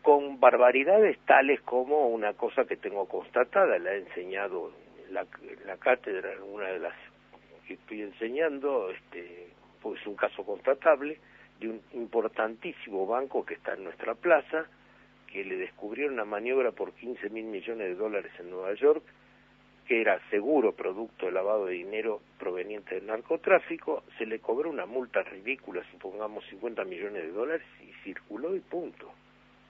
Con 0.00 0.40
barbaridades 0.40 1.18
tales 1.26 1.60
como 1.60 2.08
una 2.08 2.32
cosa 2.32 2.64
que 2.64 2.78
tengo 2.78 3.06
constatada, 3.06 3.78
la 3.78 3.92
he 3.92 3.98
enseñado 3.98 4.72
en 5.06 5.12
la, 5.12 5.26
la 5.66 5.76
cátedra, 5.76 6.30
una 6.42 6.68
de 6.68 6.78
las 6.78 6.94
que 7.68 7.74
estoy 7.74 8.00
enseñando, 8.00 8.90
este, 8.90 9.48
pues 9.82 10.04
un 10.06 10.16
caso 10.16 10.46
constatable 10.46 11.18
de 11.60 11.68
un 11.68 11.82
importantísimo 11.92 13.06
banco 13.06 13.44
que 13.44 13.54
está 13.54 13.74
en 13.74 13.84
nuestra 13.84 14.14
plaza, 14.14 14.64
que 15.30 15.44
le 15.44 15.56
descubrieron 15.58 16.14
una 16.14 16.24
maniobra 16.24 16.72
por 16.72 16.94
15 16.94 17.28
mil 17.28 17.44
millones 17.44 17.88
de 17.88 17.94
dólares 17.96 18.32
en 18.38 18.50
Nueva 18.50 18.72
York, 18.74 19.02
que 19.86 20.00
era 20.00 20.20
seguro 20.30 20.72
producto 20.72 21.26
de 21.26 21.32
lavado 21.32 21.66
de 21.66 21.74
dinero 21.74 22.20
proveniente 22.38 22.96
del 22.96 23.06
narcotráfico, 23.06 24.02
se 24.18 24.26
le 24.26 24.40
cobró 24.40 24.70
una 24.70 24.86
multa 24.86 25.22
ridícula, 25.22 25.82
supongamos 25.92 26.44
50 26.50 26.84
millones 26.84 27.22
de 27.22 27.32
dólares, 27.32 27.66
y 27.82 27.92
circuló 28.04 28.54
y 28.56 28.60
punto. 28.60 29.12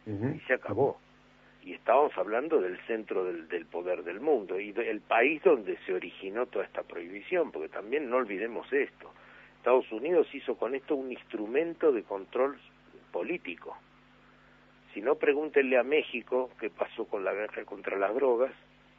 Y 0.06 0.40
se 0.46 0.54
acabó 0.54 0.98
y 1.66 1.74
estábamos 1.74 2.16
hablando 2.16 2.60
del 2.60 2.78
centro 2.86 3.24
del, 3.24 3.48
del, 3.48 3.66
poder 3.66 4.04
del 4.04 4.20
mundo 4.20 4.60
y 4.60 4.70
del 4.70 5.00
país 5.00 5.42
donde 5.42 5.76
se 5.78 5.94
originó 5.94 6.46
toda 6.46 6.64
esta 6.64 6.84
prohibición, 6.84 7.50
porque 7.50 7.68
también 7.68 8.08
no 8.08 8.18
olvidemos 8.18 8.72
esto. 8.72 9.10
Estados 9.58 9.90
Unidos 9.90 10.32
hizo 10.32 10.56
con 10.56 10.76
esto 10.76 10.94
un 10.94 11.10
instrumento 11.10 11.90
de 11.90 12.04
control 12.04 12.56
político. 13.10 13.76
Si 14.94 15.00
no, 15.00 15.16
pregúntenle 15.16 15.76
a 15.76 15.82
México 15.82 16.50
qué 16.60 16.70
pasó 16.70 17.06
con 17.06 17.24
la 17.24 17.34
guerra 17.34 17.64
contra 17.64 17.98
las 17.98 18.14
drogas 18.14 18.52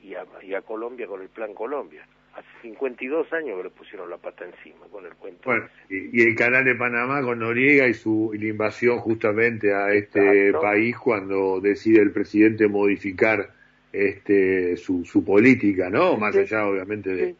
y 0.07 0.15
a, 0.15 0.25
y 0.41 0.53
a 0.53 0.61
Colombia 0.61 1.05
con 1.07 1.21
el 1.21 1.29
Plan 1.29 1.53
Colombia. 1.53 2.05
Hace 2.33 2.47
52 2.61 3.33
años 3.33 3.57
que 3.57 3.63
le 3.63 3.69
pusieron 3.71 4.09
la 4.09 4.17
pata 4.17 4.45
encima 4.45 4.85
con 4.91 5.05
el 5.05 5.13
cuento. 5.15 5.41
Bueno, 5.45 5.67
y, 5.89 6.21
el 6.21 6.35
canal 6.35 6.63
de 6.65 6.75
Panamá 6.75 7.21
con 7.21 7.39
Noriega 7.39 7.87
y 7.87 7.93
su 7.93 8.31
la 8.37 8.45
invasión 8.45 8.99
justamente 8.99 9.73
a 9.73 9.91
este 9.93 10.53
país 10.53 10.95
cuando 10.97 11.59
decide 11.59 12.01
el 12.01 12.11
presidente 12.11 12.67
modificar 12.67 13.49
este 13.91 14.77
su, 14.77 15.03
su 15.03 15.25
política, 15.25 15.89
¿no? 15.89 16.15
Más 16.17 16.35
allá 16.35 16.67
obviamente 16.67 17.09
de, 17.09 17.35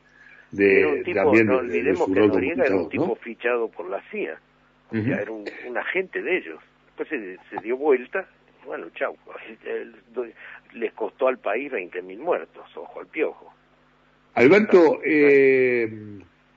de 0.52 1.14
también 1.14 1.48
no 1.48 1.58
olvidemos 1.58 2.08
que 2.08 2.20
Noriega 2.20 2.66
era 2.66 2.76
un 2.76 2.90
tipo 2.90 3.16
fichado 3.18 3.70
por 3.70 3.88
la 3.90 4.02
CIA, 4.10 4.40
era 4.92 5.32
un, 5.32 5.78
agente 5.78 6.22
de 6.22 6.38
ellos. 6.38 6.60
Después 6.98 7.10
se, 7.10 7.62
dio 7.62 7.78
vuelta, 7.78 8.28
bueno, 8.68 8.88
chau, 8.94 9.16
les 10.74 10.94
costó 10.94 11.28
al 11.28 11.40
país 11.40 11.72
20.000 11.72 12.18
muertos, 12.20 12.66
ojo 12.76 13.00
al 13.00 13.08
piojo. 13.08 13.54
Alberto, 14.36 15.00
eh, 15.04 15.90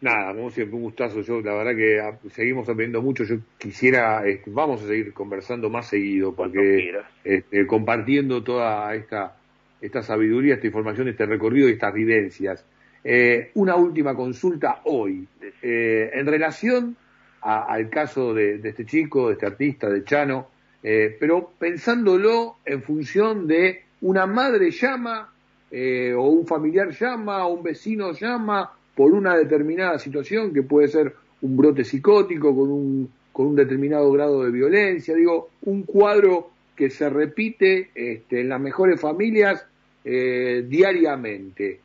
nada, 0.01 0.35
como 0.35 0.51
siempre, 0.51 0.77
un 0.77 0.83
gustazo. 0.83 1.23
Yo, 1.23 1.41
la 1.41 1.55
verdad 1.55 1.75
que 1.75 2.01
ah, 2.01 2.19
seguimos 2.33 2.69
aprendiendo 2.69 3.01
mucho. 3.01 3.25
Yo 3.25 3.37
quisiera, 3.57 4.27
este, 4.27 4.51
vamos 4.51 4.83
a 4.83 4.87
seguir 4.87 5.15
conversando 5.15 5.71
más 5.71 5.89
seguido, 5.89 6.35
porque 6.35 6.93
este, 7.25 7.67
compartiendo 7.67 8.43
toda 8.43 8.95
esta, 8.95 9.37
esta 9.81 10.03
sabiduría, 10.03 10.55
esta 10.55 10.67
información, 10.67 11.09
este 11.09 11.25
recorrido 11.25 11.69
y 11.69 11.73
estas 11.73 11.95
vivencias. 11.95 12.67
Eh, 13.03 13.51
una 13.55 13.77
última 13.77 14.15
consulta 14.15 14.83
hoy, 14.85 15.27
eh, 15.63 16.11
en 16.13 16.27
relación 16.27 16.97
al 17.41 17.89
caso 17.89 18.35
de, 18.35 18.59
de, 18.59 18.69
este 18.69 18.85
chico, 18.85 19.29
de 19.29 19.35
este 19.35 19.47
artista, 19.47 19.89
de 19.89 20.05
Chano, 20.05 20.49
pero 20.83 21.51
pensándolo 21.59 22.57
en 22.65 22.83
función 22.83 23.47
de 23.47 23.83
una 24.01 24.27
madre 24.27 24.71
llama 24.71 25.31
eh, 25.71 26.13
o 26.17 26.25
un 26.25 26.47
familiar 26.47 26.91
llama, 26.91 27.47
o 27.47 27.55
un 27.55 27.63
vecino 27.63 28.13
llama 28.13 28.73
por 28.95 29.13
una 29.13 29.37
determinada 29.37 29.99
situación 29.99 30.53
que 30.53 30.63
puede 30.63 30.89
ser 30.89 31.15
un 31.43 31.57
brote 31.57 31.85
psicótico 31.85 32.55
con 32.55 32.71
un, 32.71 33.13
con 33.33 33.47
un 33.47 33.57
determinado 33.57 34.11
grado 34.11 34.43
de 34.43 34.51
violencia, 34.51 35.15
digo, 35.15 35.51
un 35.63 35.85
cuadro 35.85 36.51
que 36.75 36.91
se 36.91 37.09
repite 37.09 37.91
este, 37.95 38.41
en 38.41 38.49
las 38.49 38.61
mejores 38.61 39.01
familias 39.01 39.65
eh, 40.05 40.65
diariamente. 40.67 41.81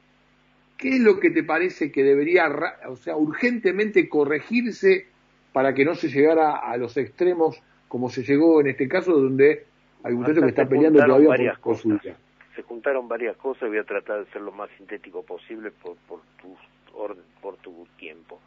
¿Qué 0.78 0.96
es 0.96 1.00
lo 1.00 1.20
que 1.20 1.30
te 1.30 1.44
parece 1.44 1.92
que 1.92 2.04
debería, 2.04 2.50
o 2.88 2.96
sea, 2.96 3.16
urgentemente 3.16 4.10
corregirse 4.10 5.06
para 5.54 5.74
que 5.74 5.86
no 5.86 5.96
se 5.96 6.10
llegara 6.10 6.56
a 6.58 6.75
los 6.78 6.98
extremos 6.98 7.62
como 7.96 8.10
se 8.10 8.24
llegó 8.24 8.60
en 8.60 8.68
este 8.68 8.90
caso, 8.90 9.14
donde 9.14 9.68
hay 10.04 10.12
un 10.12 10.20
muchacho 10.20 10.42
que 10.42 10.50
está 10.50 10.68
peleando 10.68 11.00
todavía 11.00 11.58
por, 11.64 11.78
su 11.78 11.88
vida? 11.88 12.18
se 12.54 12.62
juntaron 12.62 13.08
varias 13.08 13.38
cosas, 13.38 13.70
voy 13.70 13.78
a 13.78 13.86
tratar 13.86 14.25
de 14.25 14.32
ser 14.34 14.42
lo 14.42 14.52
más 14.52 14.70
sintético 14.78 15.24
posible 15.24 15.72
por, 15.72 15.96
por, 16.06 16.20
tu, 16.42 16.58
por 17.42 17.56
tu 17.56 17.88
tiempo. 17.98 18.42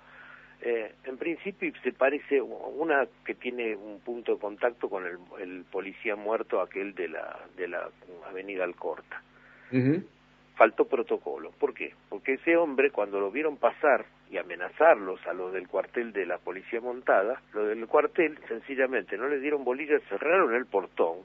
Eh, 0.60 0.92
en 1.04 1.16
principio 1.16 1.72
se 1.82 1.92
parece 1.92 2.42
una 2.42 3.08
que 3.24 3.34
tiene 3.34 3.74
un 3.74 4.00
punto 4.00 4.34
de 4.34 4.38
contacto 4.38 4.90
con 4.90 5.04
el, 5.06 5.64
policía 5.72 6.14
muerto, 6.14 6.60
aquel 6.60 6.94
de 6.94 7.08
la, 7.08 7.38
de 7.56 7.68
la 7.68 7.88
avenida 8.28 8.64
Alcorta. 8.64 9.22
Faltó 10.56 10.84
protocolo. 10.84 11.52
¿Por 11.58 11.72
qué? 11.72 11.94
Porque 12.10 12.34
ese 12.34 12.54
hombre, 12.58 12.90
cuando 12.90 13.18
lo 13.18 13.30
vieron 13.30 13.56
pasar 13.56 14.04
y 14.30 14.36
amenazarlos 14.36 15.26
a 15.26 15.32
los 15.32 15.52
del 15.52 15.68
cuartel 15.68 16.12
de 16.12 16.26
la 16.26 16.38
policía 16.38 16.80
montada, 16.80 17.40
los 17.52 17.68
del 17.68 17.86
cuartel 17.86 18.38
sencillamente 18.48 19.16
no 19.16 19.28
le 19.28 19.40
dieron 19.40 19.64
bolillas, 19.64 20.02
cerraron 20.08 20.54
el 20.54 20.66
portón, 20.66 21.18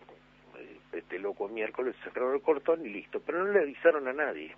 este 0.91 1.19
loco 1.19 1.49
miércoles 1.49 1.95
cerraron 2.03 2.35
el 2.35 2.41
portón 2.41 2.85
y 2.85 2.89
listo, 2.89 3.21
pero 3.25 3.43
no 3.43 3.51
le 3.51 3.59
avisaron 3.59 4.07
a 4.07 4.13
nadie, 4.13 4.55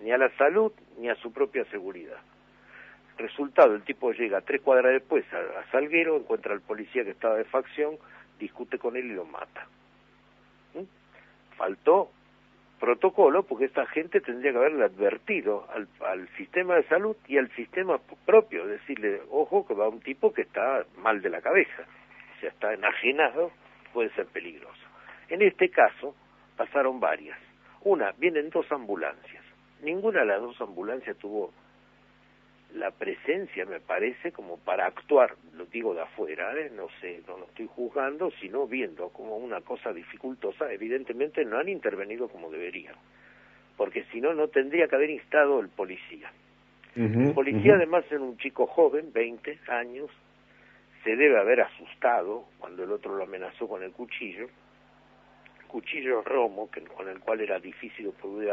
ni 0.00 0.10
a 0.12 0.18
la 0.18 0.30
salud 0.36 0.72
ni 0.98 1.08
a 1.08 1.14
su 1.16 1.32
propia 1.32 1.64
seguridad. 1.66 2.18
Resultado, 3.18 3.74
el 3.74 3.82
tipo 3.82 4.12
llega 4.12 4.40
tres 4.40 4.62
cuadras 4.62 4.92
después 4.92 5.24
a, 5.32 5.70
Salguero, 5.70 6.16
encuentra 6.16 6.54
al 6.54 6.62
policía 6.62 7.04
que 7.04 7.10
estaba 7.10 7.36
de 7.36 7.44
facción, 7.44 7.96
discute 8.38 8.78
con 8.78 8.96
él 8.96 9.06
y 9.06 9.14
lo 9.14 9.26
mata. 9.26 9.66
¿Mm? 10.74 11.56
Faltó 11.56 12.10
protocolo 12.80 13.42
porque 13.42 13.66
esta 13.66 13.86
gente 13.86 14.20
tendría 14.20 14.52
que 14.52 14.58
haberle 14.58 14.84
advertido 14.84 15.68
al, 15.72 15.86
al, 16.04 16.26
sistema 16.36 16.76
de 16.76 16.84
salud 16.84 17.16
y 17.28 17.36
al 17.36 17.50
sistema 17.54 18.00
propio, 18.24 18.66
decirle, 18.66 19.20
ojo, 19.30 19.66
que 19.66 19.74
va 19.74 19.88
un 19.88 20.00
tipo 20.00 20.32
que 20.32 20.42
está 20.42 20.84
mal 20.96 21.20
de 21.20 21.28
la 21.28 21.42
cabeza, 21.42 21.84
o 22.42 22.46
está 22.46 22.72
enajenado, 22.72 23.52
puede 23.92 24.10
ser 24.14 24.26
peligroso. 24.26 24.80
En 25.28 25.42
este 25.42 25.68
caso 25.68 26.14
pasaron 26.56 26.98
varias. 26.98 27.38
Una, 27.82 28.12
vienen 28.18 28.50
dos 28.50 28.70
ambulancias. 28.72 29.44
Ninguna 29.82 30.20
de 30.20 30.26
las 30.26 30.40
dos 30.40 30.60
ambulancias 30.60 31.16
tuvo 31.18 31.52
la 32.74 32.90
presencia, 32.90 33.64
me 33.66 33.80
parece, 33.80 34.32
como 34.32 34.58
para 34.58 34.86
actuar, 34.86 35.34
lo 35.54 35.66
digo 35.66 35.94
de 35.94 36.02
afuera, 36.02 36.52
¿eh? 36.56 36.70
no 36.74 36.88
sé, 37.00 37.22
no 37.26 37.38
lo 37.38 37.44
estoy 37.46 37.68
juzgando, 37.74 38.30
sino 38.40 38.66
viendo 38.66 39.08
como 39.10 39.36
una 39.36 39.60
cosa 39.60 39.92
dificultosa, 39.92 40.72
evidentemente 40.72 41.44
no 41.44 41.58
han 41.58 41.68
intervenido 41.68 42.28
como 42.28 42.50
deberían, 42.50 42.94
porque 43.76 44.04
si 44.12 44.20
no, 44.20 44.34
no 44.34 44.48
tendría 44.48 44.88
que 44.88 44.96
haber 44.96 45.10
instado 45.10 45.60
el 45.60 45.68
policía. 45.68 46.32
el 46.96 47.32
policía 47.32 47.74
además 47.74 48.04
es 48.10 48.20
un 48.20 48.36
chico 48.38 48.66
joven, 48.66 49.12
20 49.12 49.58
años, 49.68 50.10
se 51.04 51.16
debe 51.16 51.38
haber 51.38 51.62
asustado 51.62 52.44
cuando 52.58 52.84
el 52.84 52.92
otro 52.92 53.16
lo 53.16 53.24
amenazó 53.24 53.68
con 53.68 53.82
el 53.82 53.92
cuchillo, 53.92 54.48
cuchillo 55.70 56.22
romo, 56.22 56.70
que, 56.70 56.82
con 56.82 57.08
el 57.08 57.20
cual 57.20 57.40
era 57.40 57.58
difícil 57.58 58.12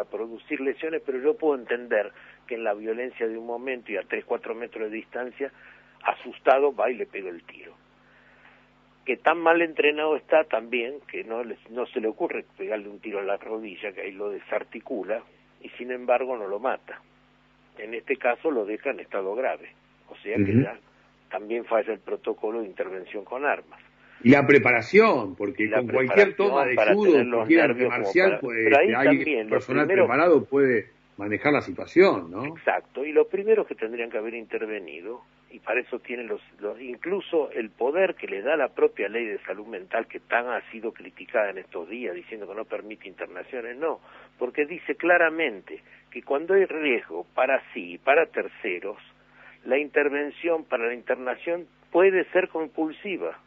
producir 0.10 0.62
lesiones, 0.62 1.02
pero 1.06 1.20
yo 1.20 1.36
puedo 1.36 1.60
entender 1.60 2.12
que 2.46 2.56
en 2.56 2.64
la 2.64 2.74
violencia 2.74 3.28
de 3.28 3.38
un 3.38 3.46
momento 3.46 3.92
y 3.92 3.98
a 3.98 4.04
3, 4.04 4.24
4 4.26 4.56
metros 4.56 4.90
de 4.90 4.96
distancia, 4.96 5.52
asustado, 6.04 6.74
va 6.74 6.92
y 6.92 6.96
le 6.96 7.06
pega 7.06 7.30
el 7.30 7.44
tiro. 7.44 7.74
Que 9.06 9.18
tan 9.18 9.40
mal 9.40 9.62
entrenado 9.62 10.16
está 10.16 10.44
también 10.44 11.00
que 11.08 11.24
no, 11.24 11.44
no 11.70 11.86
se 11.88 12.00
le 12.00 12.08
ocurre 12.08 12.46
pegarle 12.58 12.90
un 12.90 13.00
tiro 13.00 13.20
a 13.20 13.24
la 13.24 13.38
rodilla, 13.38 13.92
que 13.92 14.02
ahí 14.02 14.12
lo 14.12 14.30
desarticula, 14.30 15.24
y 15.62 15.70
sin 15.70 15.92
embargo 15.92 16.38
no 16.38 16.48
lo 16.48 16.60
mata. 16.60 17.02
En 17.78 17.94
este 17.94 18.18
caso 18.18 18.52
lo 18.52 18.66
deja 18.66 18.92
en 18.92 19.00
estado 19.00 19.34
grave, 19.36 19.72
o 20.10 20.16
sea 20.18 20.36
que 20.38 20.62
ya 20.62 20.78
también 21.30 21.66
falla 21.66 21.94
el 21.94 22.00
protocolo 22.00 22.62
de 22.62 22.68
intervención 22.68 23.24
con 23.24 23.46
armas. 23.46 23.80
Y 24.24 24.30
la 24.30 24.46
preparación, 24.46 25.36
porque 25.36 25.70
con 25.70 25.88
cualquier 25.88 26.36
toma 26.36 26.66
de 26.66 26.76
judo, 26.94 27.24
cualquier 27.30 27.62
arte 27.62 27.88
marcial, 27.88 28.40
pues, 28.42 28.74
alguien 28.96 29.50
personal 29.50 29.88
preparado 29.88 30.46
puede 30.46 30.98
manejar 31.18 31.54
la 31.54 31.62
situación, 31.62 32.32
¿no? 32.32 32.46
Exacto, 32.46 33.04
y 33.04 33.12
los 33.12 33.28
primeros 33.28 33.68
que 33.68 33.76
tendrían 33.76 34.10
que 34.10 34.18
haber 34.18 34.36
intervenido, 34.36 35.22
y 35.50 35.60
para 35.60 35.80
eso 35.80 36.00
tienen 36.00 36.28
los, 36.28 36.42
incluso 36.80 37.50
el 37.52 37.72
poder 37.72 38.16
que 38.16 38.28
le 38.28 38.42
da 38.42 38.56
la 38.56 38.70
propia 38.70 39.10
ley 39.10 39.26
de 39.26 39.40
salud 39.40 39.66
mental, 39.66 40.08
que 40.08 40.20
tan 40.20 40.48
ha 40.48 40.62
sido 40.72 40.92
criticada 40.92 41.50
en 41.50 41.58
estos 41.58 41.90
días, 41.90 42.14
diciendo 42.14 42.48
que 42.48 42.56
no 42.56 42.66
permite 42.66 43.08
internaciones, 43.08 43.78
no, 43.78 44.00
porque 44.38 44.66
dice 44.66 44.96
claramente 44.96 45.82
que 46.12 46.22
cuando 46.22 46.54
hay 46.54 46.66
riesgo 46.66 47.26
para 47.34 47.62
sí 47.74 47.94
y 47.94 47.98
para 47.98 48.28
terceros, 48.28 48.98
la 49.66 49.78
intervención 49.78 50.66
para 50.66 50.86
la 50.86 50.94
internación 50.94 51.68
puede 51.92 52.26
ser 52.32 52.50
compulsiva 52.50 53.40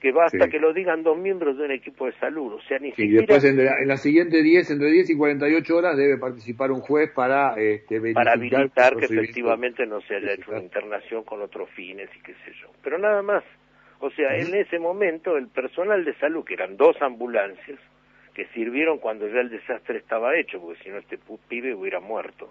que 0.00 0.10
basta 0.10 0.48
que 0.48 0.58
lo 0.58 0.72
digan 0.72 1.02
dos 1.02 1.16
miembros 1.16 1.56
de 1.56 1.64
un 1.64 1.70
equipo 1.70 2.06
de 2.06 2.12
salud, 2.14 2.54
o 2.54 2.60
sea, 2.62 2.78
ni 2.78 2.90
siquiera... 2.90 3.10
Y 3.10 3.16
después 3.18 3.44
en, 3.44 3.64
la, 3.64 3.78
en 3.80 3.98
siguiente 3.98 4.42
10, 4.42 4.70
entre 4.72 4.90
10 4.90 5.10
y 5.10 5.16
48 5.16 5.76
horas 5.76 5.96
debe 5.96 6.18
participar 6.18 6.72
un 6.72 6.80
juez 6.80 7.10
para 7.12 7.54
este, 7.56 8.00
Para 8.12 8.32
habilitar 8.32 8.96
que 8.96 9.04
efectivamente 9.04 9.86
no 9.86 10.00
se 10.02 10.16
haya 10.16 10.32
hecho 10.32 10.50
una 10.50 10.60
internación 10.60 11.22
con 11.22 11.40
otros 11.40 11.70
fines 11.70 12.10
y 12.16 12.20
qué 12.22 12.32
sé 12.44 12.52
yo. 12.60 12.68
Pero 12.82 12.98
nada 12.98 13.22
más. 13.22 13.44
O 14.00 14.10
sea, 14.10 14.36
en 14.36 14.54
ese 14.54 14.78
momento 14.78 15.36
el 15.36 15.46
personal 15.48 16.04
de 16.04 16.14
salud, 16.16 16.44
que 16.44 16.54
eran 16.54 16.76
dos 16.76 17.00
ambulancias, 17.00 17.78
que 18.34 18.46
sirvieron 18.46 18.98
cuando 18.98 19.28
ya 19.28 19.40
el 19.40 19.50
desastre 19.50 19.98
estaba 19.98 20.36
hecho, 20.36 20.60
porque 20.60 20.82
si 20.82 20.90
no 20.90 20.98
este 20.98 21.18
pibe 21.48 21.74
hubiera 21.74 22.00
muerto. 22.00 22.50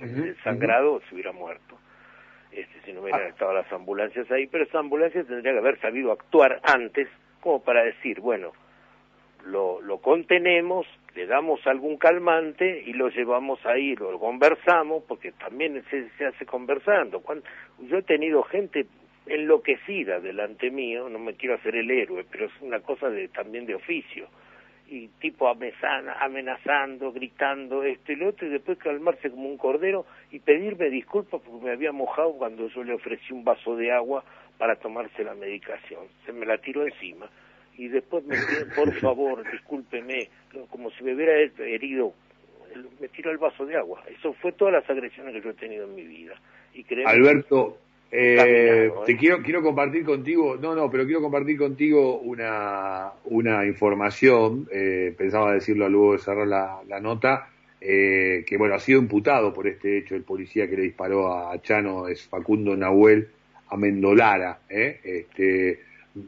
El 0.00 0.36
sangrado 0.42 1.00
se 1.08 1.14
hubiera 1.14 1.32
muerto 1.32 1.78
este, 2.52 2.80
si 2.84 2.92
no 2.92 3.02
hubieran 3.02 3.22
ah. 3.22 3.28
estado 3.28 3.52
las 3.52 3.70
ambulancias 3.72 4.30
ahí, 4.30 4.46
pero 4.46 4.64
esas 4.64 4.76
ambulancias 4.76 5.26
tendrían 5.26 5.54
que 5.54 5.60
haber 5.60 5.80
sabido 5.80 6.12
actuar 6.12 6.60
antes, 6.62 7.08
como 7.40 7.62
para 7.62 7.84
decir, 7.84 8.20
bueno, 8.20 8.52
lo, 9.44 9.80
lo 9.80 9.98
contenemos, 9.98 10.86
le 11.14 11.26
damos 11.26 11.64
algún 11.66 11.96
calmante 11.96 12.82
y 12.86 12.92
lo 12.92 13.08
llevamos 13.08 13.64
ahí, 13.66 13.94
lo 13.96 14.18
conversamos, 14.18 15.04
porque 15.06 15.32
también 15.32 15.82
se, 15.90 16.08
se 16.10 16.26
hace 16.26 16.46
conversando. 16.46 17.20
Cuando, 17.20 17.44
yo 17.80 17.98
he 17.98 18.02
tenido 18.02 18.42
gente 18.42 18.86
enloquecida 19.26 20.20
delante 20.20 20.70
mío, 20.70 21.08
no 21.08 21.18
me 21.18 21.34
quiero 21.34 21.54
hacer 21.56 21.76
el 21.76 21.90
héroe, 21.90 22.24
pero 22.30 22.46
es 22.46 22.52
una 22.60 22.80
cosa 22.80 23.10
de, 23.10 23.28
también 23.28 23.66
de 23.66 23.74
oficio 23.74 24.28
y 24.90 25.08
tipo 25.20 25.48
amenazando, 25.48 27.12
gritando 27.12 27.82
esto 27.82 28.12
y 28.12 28.16
lo 28.16 28.28
otro, 28.28 28.46
y 28.46 28.50
después 28.50 28.78
calmarse 28.78 29.30
como 29.30 29.48
un 29.48 29.58
cordero 29.58 30.06
y 30.30 30.38
pedirme 30.38 30.88
disculpas 30.88 31.42
porque 31.42 31.64
me 31.64 31.72
había 31.72 31.92
mojado 31.92 32.32
cuando 32.32 32.68
yo 32.68 32.82
le 32.82 32.94
ofrecí 32.94 33.32
un 33.32 33.44
vaso 33.44 33.76
de 33.76 33.92
agua 33.92 34.24
para 34.56 34.76
tomarse 34.76 35.22
la 35.24 35.34
medicación. 35.34 36.04
Se 36.24 36.32
me 36.32 36.46
la 36.46 36.58
tiró 36.58 36.86
encima 36.86 37.28
y 37.76 37.88
después 37.88 38.24
me 38.24 38.36
pidió, 38.36 38.74
por 38.76 38.92
favor, 38.94 39.50
discúlpeme, 39.50 40.28
como 40.70 40.90
si 40.92 41.04
me 41.04 41.14
hubiera 41.14 41.36
herido, 41.38 42.14
me 43.00 43.08
tiró 43.08 43.30
el 43.30 43.38
vaso 43.38 43.66
de 43.66 43.76
agua. 43.76 44.02
Eso 44.08 44.32
fue 44.34 44.52
todas 44.52 44.72
las 44.72 44.88
agresiones 44.88 45.34
que 45.34 45.42
yo 45.42 45.50
he 45.50 45.54
tenido 45.54 45.84
en 45.84 45.94
mi 45.94 46.04
vida. 46.04 46.34
Y 46.74 46.84
Alberto, 47.04 47.78
eh, 48.10 48.90
te 49.04 49.12
¿eh? 49.12 49.16
quiero 49.18 49.42
quiero 49.42 49.62
compartir 49.62 50.04
contigo, 50.04 50.56
no, 50.56 50.74
no, 50.74 50.90
pero 50.90 51.04
quiero 51.04 51.20
compartir 51.20 51.58
contigo 51.58 52.18
una, 52.20 53.12
una 53.24 53.66
información, 53.66 54.66
eh, 54.72 55.14
pensaba 55.16 55.52
decirlo 55.52 55.88
luego 55.88 56.12
de 56.14 56.18
cerrar 56.18 56.46
la, 56.46 56.80
la 56.88 57.00
nota, 57.00 57.50
eh, 57.80 58.44
que 58.46 58.56
bueno, 58.56 58.74
ha 58.74 58.80
sido 58.80 58.98
imputado 58.98 59.52
por 59.52 59.66
este 59.66 59.98
hecho 59.98 60.16
el 60.16 60.22
policía 60.22 60.68
que 60.68 60.76
le 60.76 60.82
disparó 60.82 61.32
a 61.32 61.60
Chano, 61.60 62.08
es 62.08 62.26
Facundo 62.26 62.76
Nahuel 62.76 63.28
Amendolara, 63.68 64.60
¿eh? 64.70 65.00
este, 65.04 65.80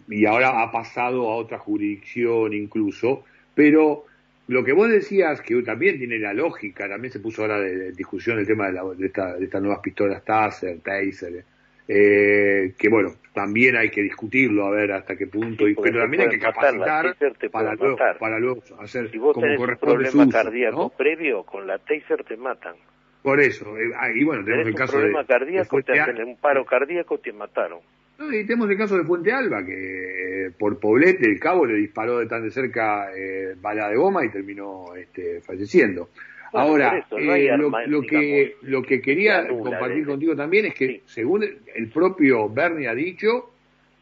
y 0.08 0.26
ahora 0.26 0.62
ha 0.62 0.70
pasado 0.70 1.30
a 1.30 1.36
otra 1.36 1.58
jurisdicción 1.58 2.52
incluso, 2.52 3.24
pero 3.54 4.04
lo 4.48 4.64
que 4.64 4.72
vos 4.72 4.90
decías, 4.90 5.40
que 5.40 5.62
también 5.62 5.96
tiene 5.96 6.18
la 6.18 6.34
lógica, 6.34 6.88
también 6.88 7.12
se 7.12 7.20
puso 7.20 7.42
ahora 7.42 7.60
de, 7.60 7.92
discusión 7.92 8.38
el 8.38 8.46
tema 8.46 8.66
de, 8.66 8.72
la, 8.72 8.84
de, 8.84 9.06
esta, 9.06 9.36
de 9.36 9.44
estas 9.44 9.62
nuevas 9.62 9.80
pistolas 9.80 10.24
Taser, 10.24 10.80
Taser, 10.80 11.44
eh, 11.92 12.74
que 12.79 12.88
bueno, 12.88 13.11
también 13.35 13.76
hay 13.76 13.90
que 13.90 14.00
discutirlo 14.00 14.64
a 14.64 14.70
ver 14.70 14.92
hasta 14.92 15.16
qué 15.16 15.26
punto, 15.26 15.66
y, 15.66 15.74
pero 15.74 16.03
también 16.03 16.22
hay 16.22 16.29
que 16.29 16.38
capacitar 16.38 17.16
para 17.50 17.74
luego, 17.74 17.96
para 18.20 18.38
luego 18.38 18.62
hacer 18.79 19.11
si 19.11 19.18
vos 19.18 19.35
como 19.35 19.46
tenés 19.46 19.61
un 19.61 19.76
problema 19.76 20.29
cardíaco 20.29 20.90
previo, 20.90 21.42
con 21.42 21.66
la 21.66 21.79
taser 21.79 22.22
te 22.22 22.37
matan. 22.37 22.76
Por 23.24 23.40
eso, 23.40 23.76
eh, 23.76 23.90
y 24.14 24.22
bueno, 24.22 24.44
tenemos 24.44 24.68
el 24.68 24.74
caso 24.76 24.92
problema 24.92 25.26
cardíaco, 25.26 25.83
te 25.83 25.98
hacen 25.98 26.22
un 26.22 26.37
paro 26.37 26.64
cardíaco, 26.64 27.18
te 27.18 27.33
mataron. 27.33 27.81
No, 28.20 28.33
y 28.33 28.46
tenemos 28.46 28.70
el 28.70 28.79
caso 28.79 28.96
de 28.96 29.05
Fuente 29.05 29.33
Alba, 29.33 29.64
que 29.64 30.46
eh, 30.46 30.50
por 30.57 30.79
Poblete 30.79 31.26
el 31.26 31.40
cabo 31.40 31.66
le 31.66 31.74
disparó 31.74 32.18
de 32.18 32.26
tan 32.26 32.44
de 32.44 32.50
cerca 32.53 33.11
eh, 33.16 33.57
bala 33.61 33.88
de 33.88 33.96
goma 33.96 34.24
y 34.24 34.31
terminó 34.31 34.94
este, 34.94 35.40
falleciendo. 35.40 36.11
Ahora, 36.52 37.06
eh, 37.12 37.56
lo, 37.86 38.02
que, 38.02 38.56
lo 38.62 38.82
que 38.82 39.00
quería 39.00 39.46
compartir 39.48 40.06
contigo 40.06 40.34
también 40.34 40.66
es 40.66 40.74
que, 40.74 41.02
según 41.06 41.44
el 41.44 41.88
propio 41.90 42.48
Bernie 42.48 42.88
ha 42.88 42.94
dicho, 42.94 43.50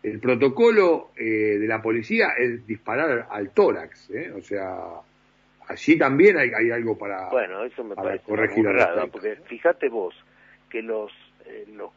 el 0.02 0.18
protocolo 0.20 1.10
eh, 1.16 1.24
de 1.24 1.66
la 1.66 1.82
policía 1.82 2.28
es 2.38 2.66
disparar 2.66 3.26
al 3.30 3.50
tórax, 3.50 4.10
¿eh? 4.10 4.32
o 4.32 4.40
sea, 4.40 4.76
allí 5.68 5.98
también 5.98 6.38
hay, 6.38 6.50
hay 6.56 6.70
algo 6.70 6.96
para, 6.96 7.28
bueno, 7.30 7.64
eso 7.64 7.84
me 7.84 7.94
parece 7.94 8.24
corregir 8.24 8.64
raro, 8.64 9.08
porque 9.08 9.36
fíjate 9.46 9.88
vos 9.88 10.14
que 10.70 10.82
los, 10.82 11.12
los, 11.74 11.90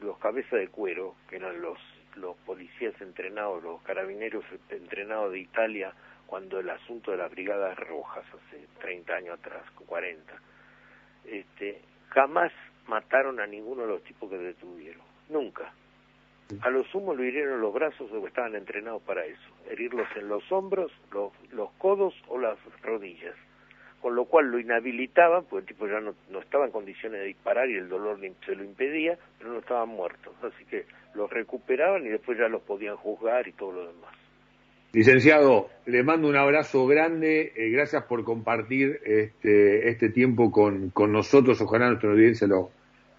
los 0.00 0.18
cabezas 0.18 0.58
de 0.58 0.68
cuero, 0.68 1.14
que 1.28 1.36
eran 1.36 1.60
los, 1.60 1.78
los 2.16 2.36
policías 2.38 2.94
entrenados, 3.00 3.62
los 3.62 3.80
carabineros 3.82 4.44
entrenados 4.70 5.32
de 5.32 5.40
Italia, 5.40 5.92
cuando 6.26 6.58
el 6.58 6.68
asunto 6.70 7.10
de 7.10 7.18
las 7.18 7.30
brigadas 7.30 7.78
rojas 7.78 8.24
hace 8.28 8.66
30 8.80 9.14
años 9.14 9.38
atrás, 9.38 9.62
40, 9.86 10.32
este, 11.26 11.80
jamás 12.08 12.52
mataron 12.86 13.40
a 13.40 13.46
ninguno 13.46 13.82
de 13.82 13.88
los 13.88 14.02
tipos 14.04 14.30
que 14.30 14.38
detuvieron. 14.38 15.02
Nunca. 15.28 15.72
A 16.60 16.70
lo 16.70 16.84
sumo 16.84 17.12
lo 17.12 17.24
hirieron 17.24 17.60
los 17.60 17.74
brazos 17.74 18.10
o 18.12 18.26
estaban 18.26 18.54
entrenados 18.54 19.02
para 19.02 19.24
eso. 19.24 19.50
Herirlos 19.68 20.06
en 20.14 20.28
los 20.28 20.50
hombros, 20.52 20.92
los, 21.12 21.32
los 21.50 21.70
codos 21.72 22.14
o 22.28 22.38
las 22.38 22.56
rodillas. 22.82 23.34
Con 24.00 24.14
lo 24.14 24.26
cual 24.26 24.52
lo 24.52 24.60
inhabilitaban, 24.60 25.44
porque 25.44 25.62
el 25.62 25.66
tipo 25.66 25.88
ya 25.88 25.98
no, 25.98 26.14
no 26.30 26.38
estaba 26.38 26.66
en 26.66 26.70
condiciones 26.70 27.20
de 27.20 27.26
disparar 27.26 27.68
y 27.68 27.74
el 27.76 27.88
dolor 27.88 28.20
se 28.44 28.54
lo 28.54 28.62
impedía, 28.62 29.18
pero 29.38 29.52
no 29.52 29.58
estaban 29.58 29.88
muertos. 29.88 30.34
Así 30.44 30.64
que 30.66 30.86
los 31.14 31.28
recuperaban 31.30 32.06
y 32.06 32.10
después 32.10 32.38
ya 32.38 32.48
los 32.48 32.62
podían 32.62 32.96
juzgar 32.96 33.48
y 33.48 33.52
todo 33.52 33.72
lo 33.72 33.86
demás. 33.88 34.25
Licenciado, 34.92 35.68
le 35.84 36.02
mando 36.02 36.28
un 36.28 36.36
abrazo 36.36 36.86
grande, 36.86 37.52
eh, 37.54 37.70
gracias 37.70 38.04
por 38.04 38.24
compartir 38.24 39.00
este, 39.04 39.88
este 39.88 40.08
tiempo 40.08 40.50
con, 40.50 40.90
con, 40.90 41.12
nosotros, 41.12 41.60
ojalá 41.60 41.88
nuestra 41.88 42.10
audiencia 42.10 42.46
lo, 42.46 42.70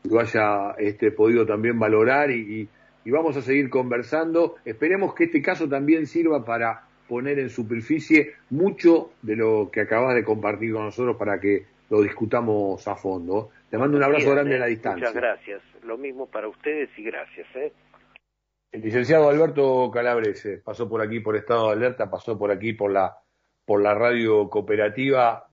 lo 0.03 0.19
haya 0.19 0.71
este, 0.77 1.11
podido 1.11 1.45
también 1.45 1.77
valorar 1.77 2.31
y, 2.31 2.67
y, 3.05 3.11
vamos 3.11 3.37
a 3.37 3.41
seguir 3.41 3.69
conversando. 3.69 4.55
Esperemos 4.65 5.13
que 5.13 5.25
este 5.25 5.41
caso 5.41 5.69
también 5.69 6.07
sirva 6.07 6.43
para 6.43 6.83
poner 7.07 7.39
en 7.39 7.49
superficie 7.49 8.33
mucho 8.49 9.11
de 9.21 9.37
lo 9.37 9.69
que 9.71 9.81
acabas 9.81 10.13
de 10.13 10.25
compartir 10.25 10.73
con 10.73 10.85
nosotros 10.85 11.15
para 11.15 11.39
que 11.39 11.65
lo 11.89 12.01
discutamos 12.01 12.85
a 12.85 12.95
fondo. 12.95 13.49
Le 13.71 13.77
mando 13.77 13.97
un 13.97 14.03
abrazo 14.03 14.31
grande 14.31 14.55
a 14.55 14.59
la 14.59 14.65
distancia. 14.65 15.07
Muchas 15.07 15.15
gracias. 15.15 15.61
Lo 15.83 15.97
mismo 15.97 16.25
para 16.27 16.49
ustedes 16.49 16.89
y 16.97 17.03
gracias. 17.03 17.47
¿eh? 17.55 17.71
El 18.77 18.83
licenciado 18.83 19.27
Alberto 19.27 19.89
Calabrese 19.89 20.59
pasó 20.59 20.87
por 20.87 21.01
aquí 21.01 21.19
por 21.19 21.35
estado 21.35 21.65
de 21.65 21.73
alerta, 21.73 22.11
pasó 22.11 22.37
por 22.37 22.51
aquí 22.51 22.73
por 22.73 22.91
la, 22.91 23.17
por 23.65 23.81
la 23.81 23.95
radio 23.95 24.51
cooperativa 24.51 25.43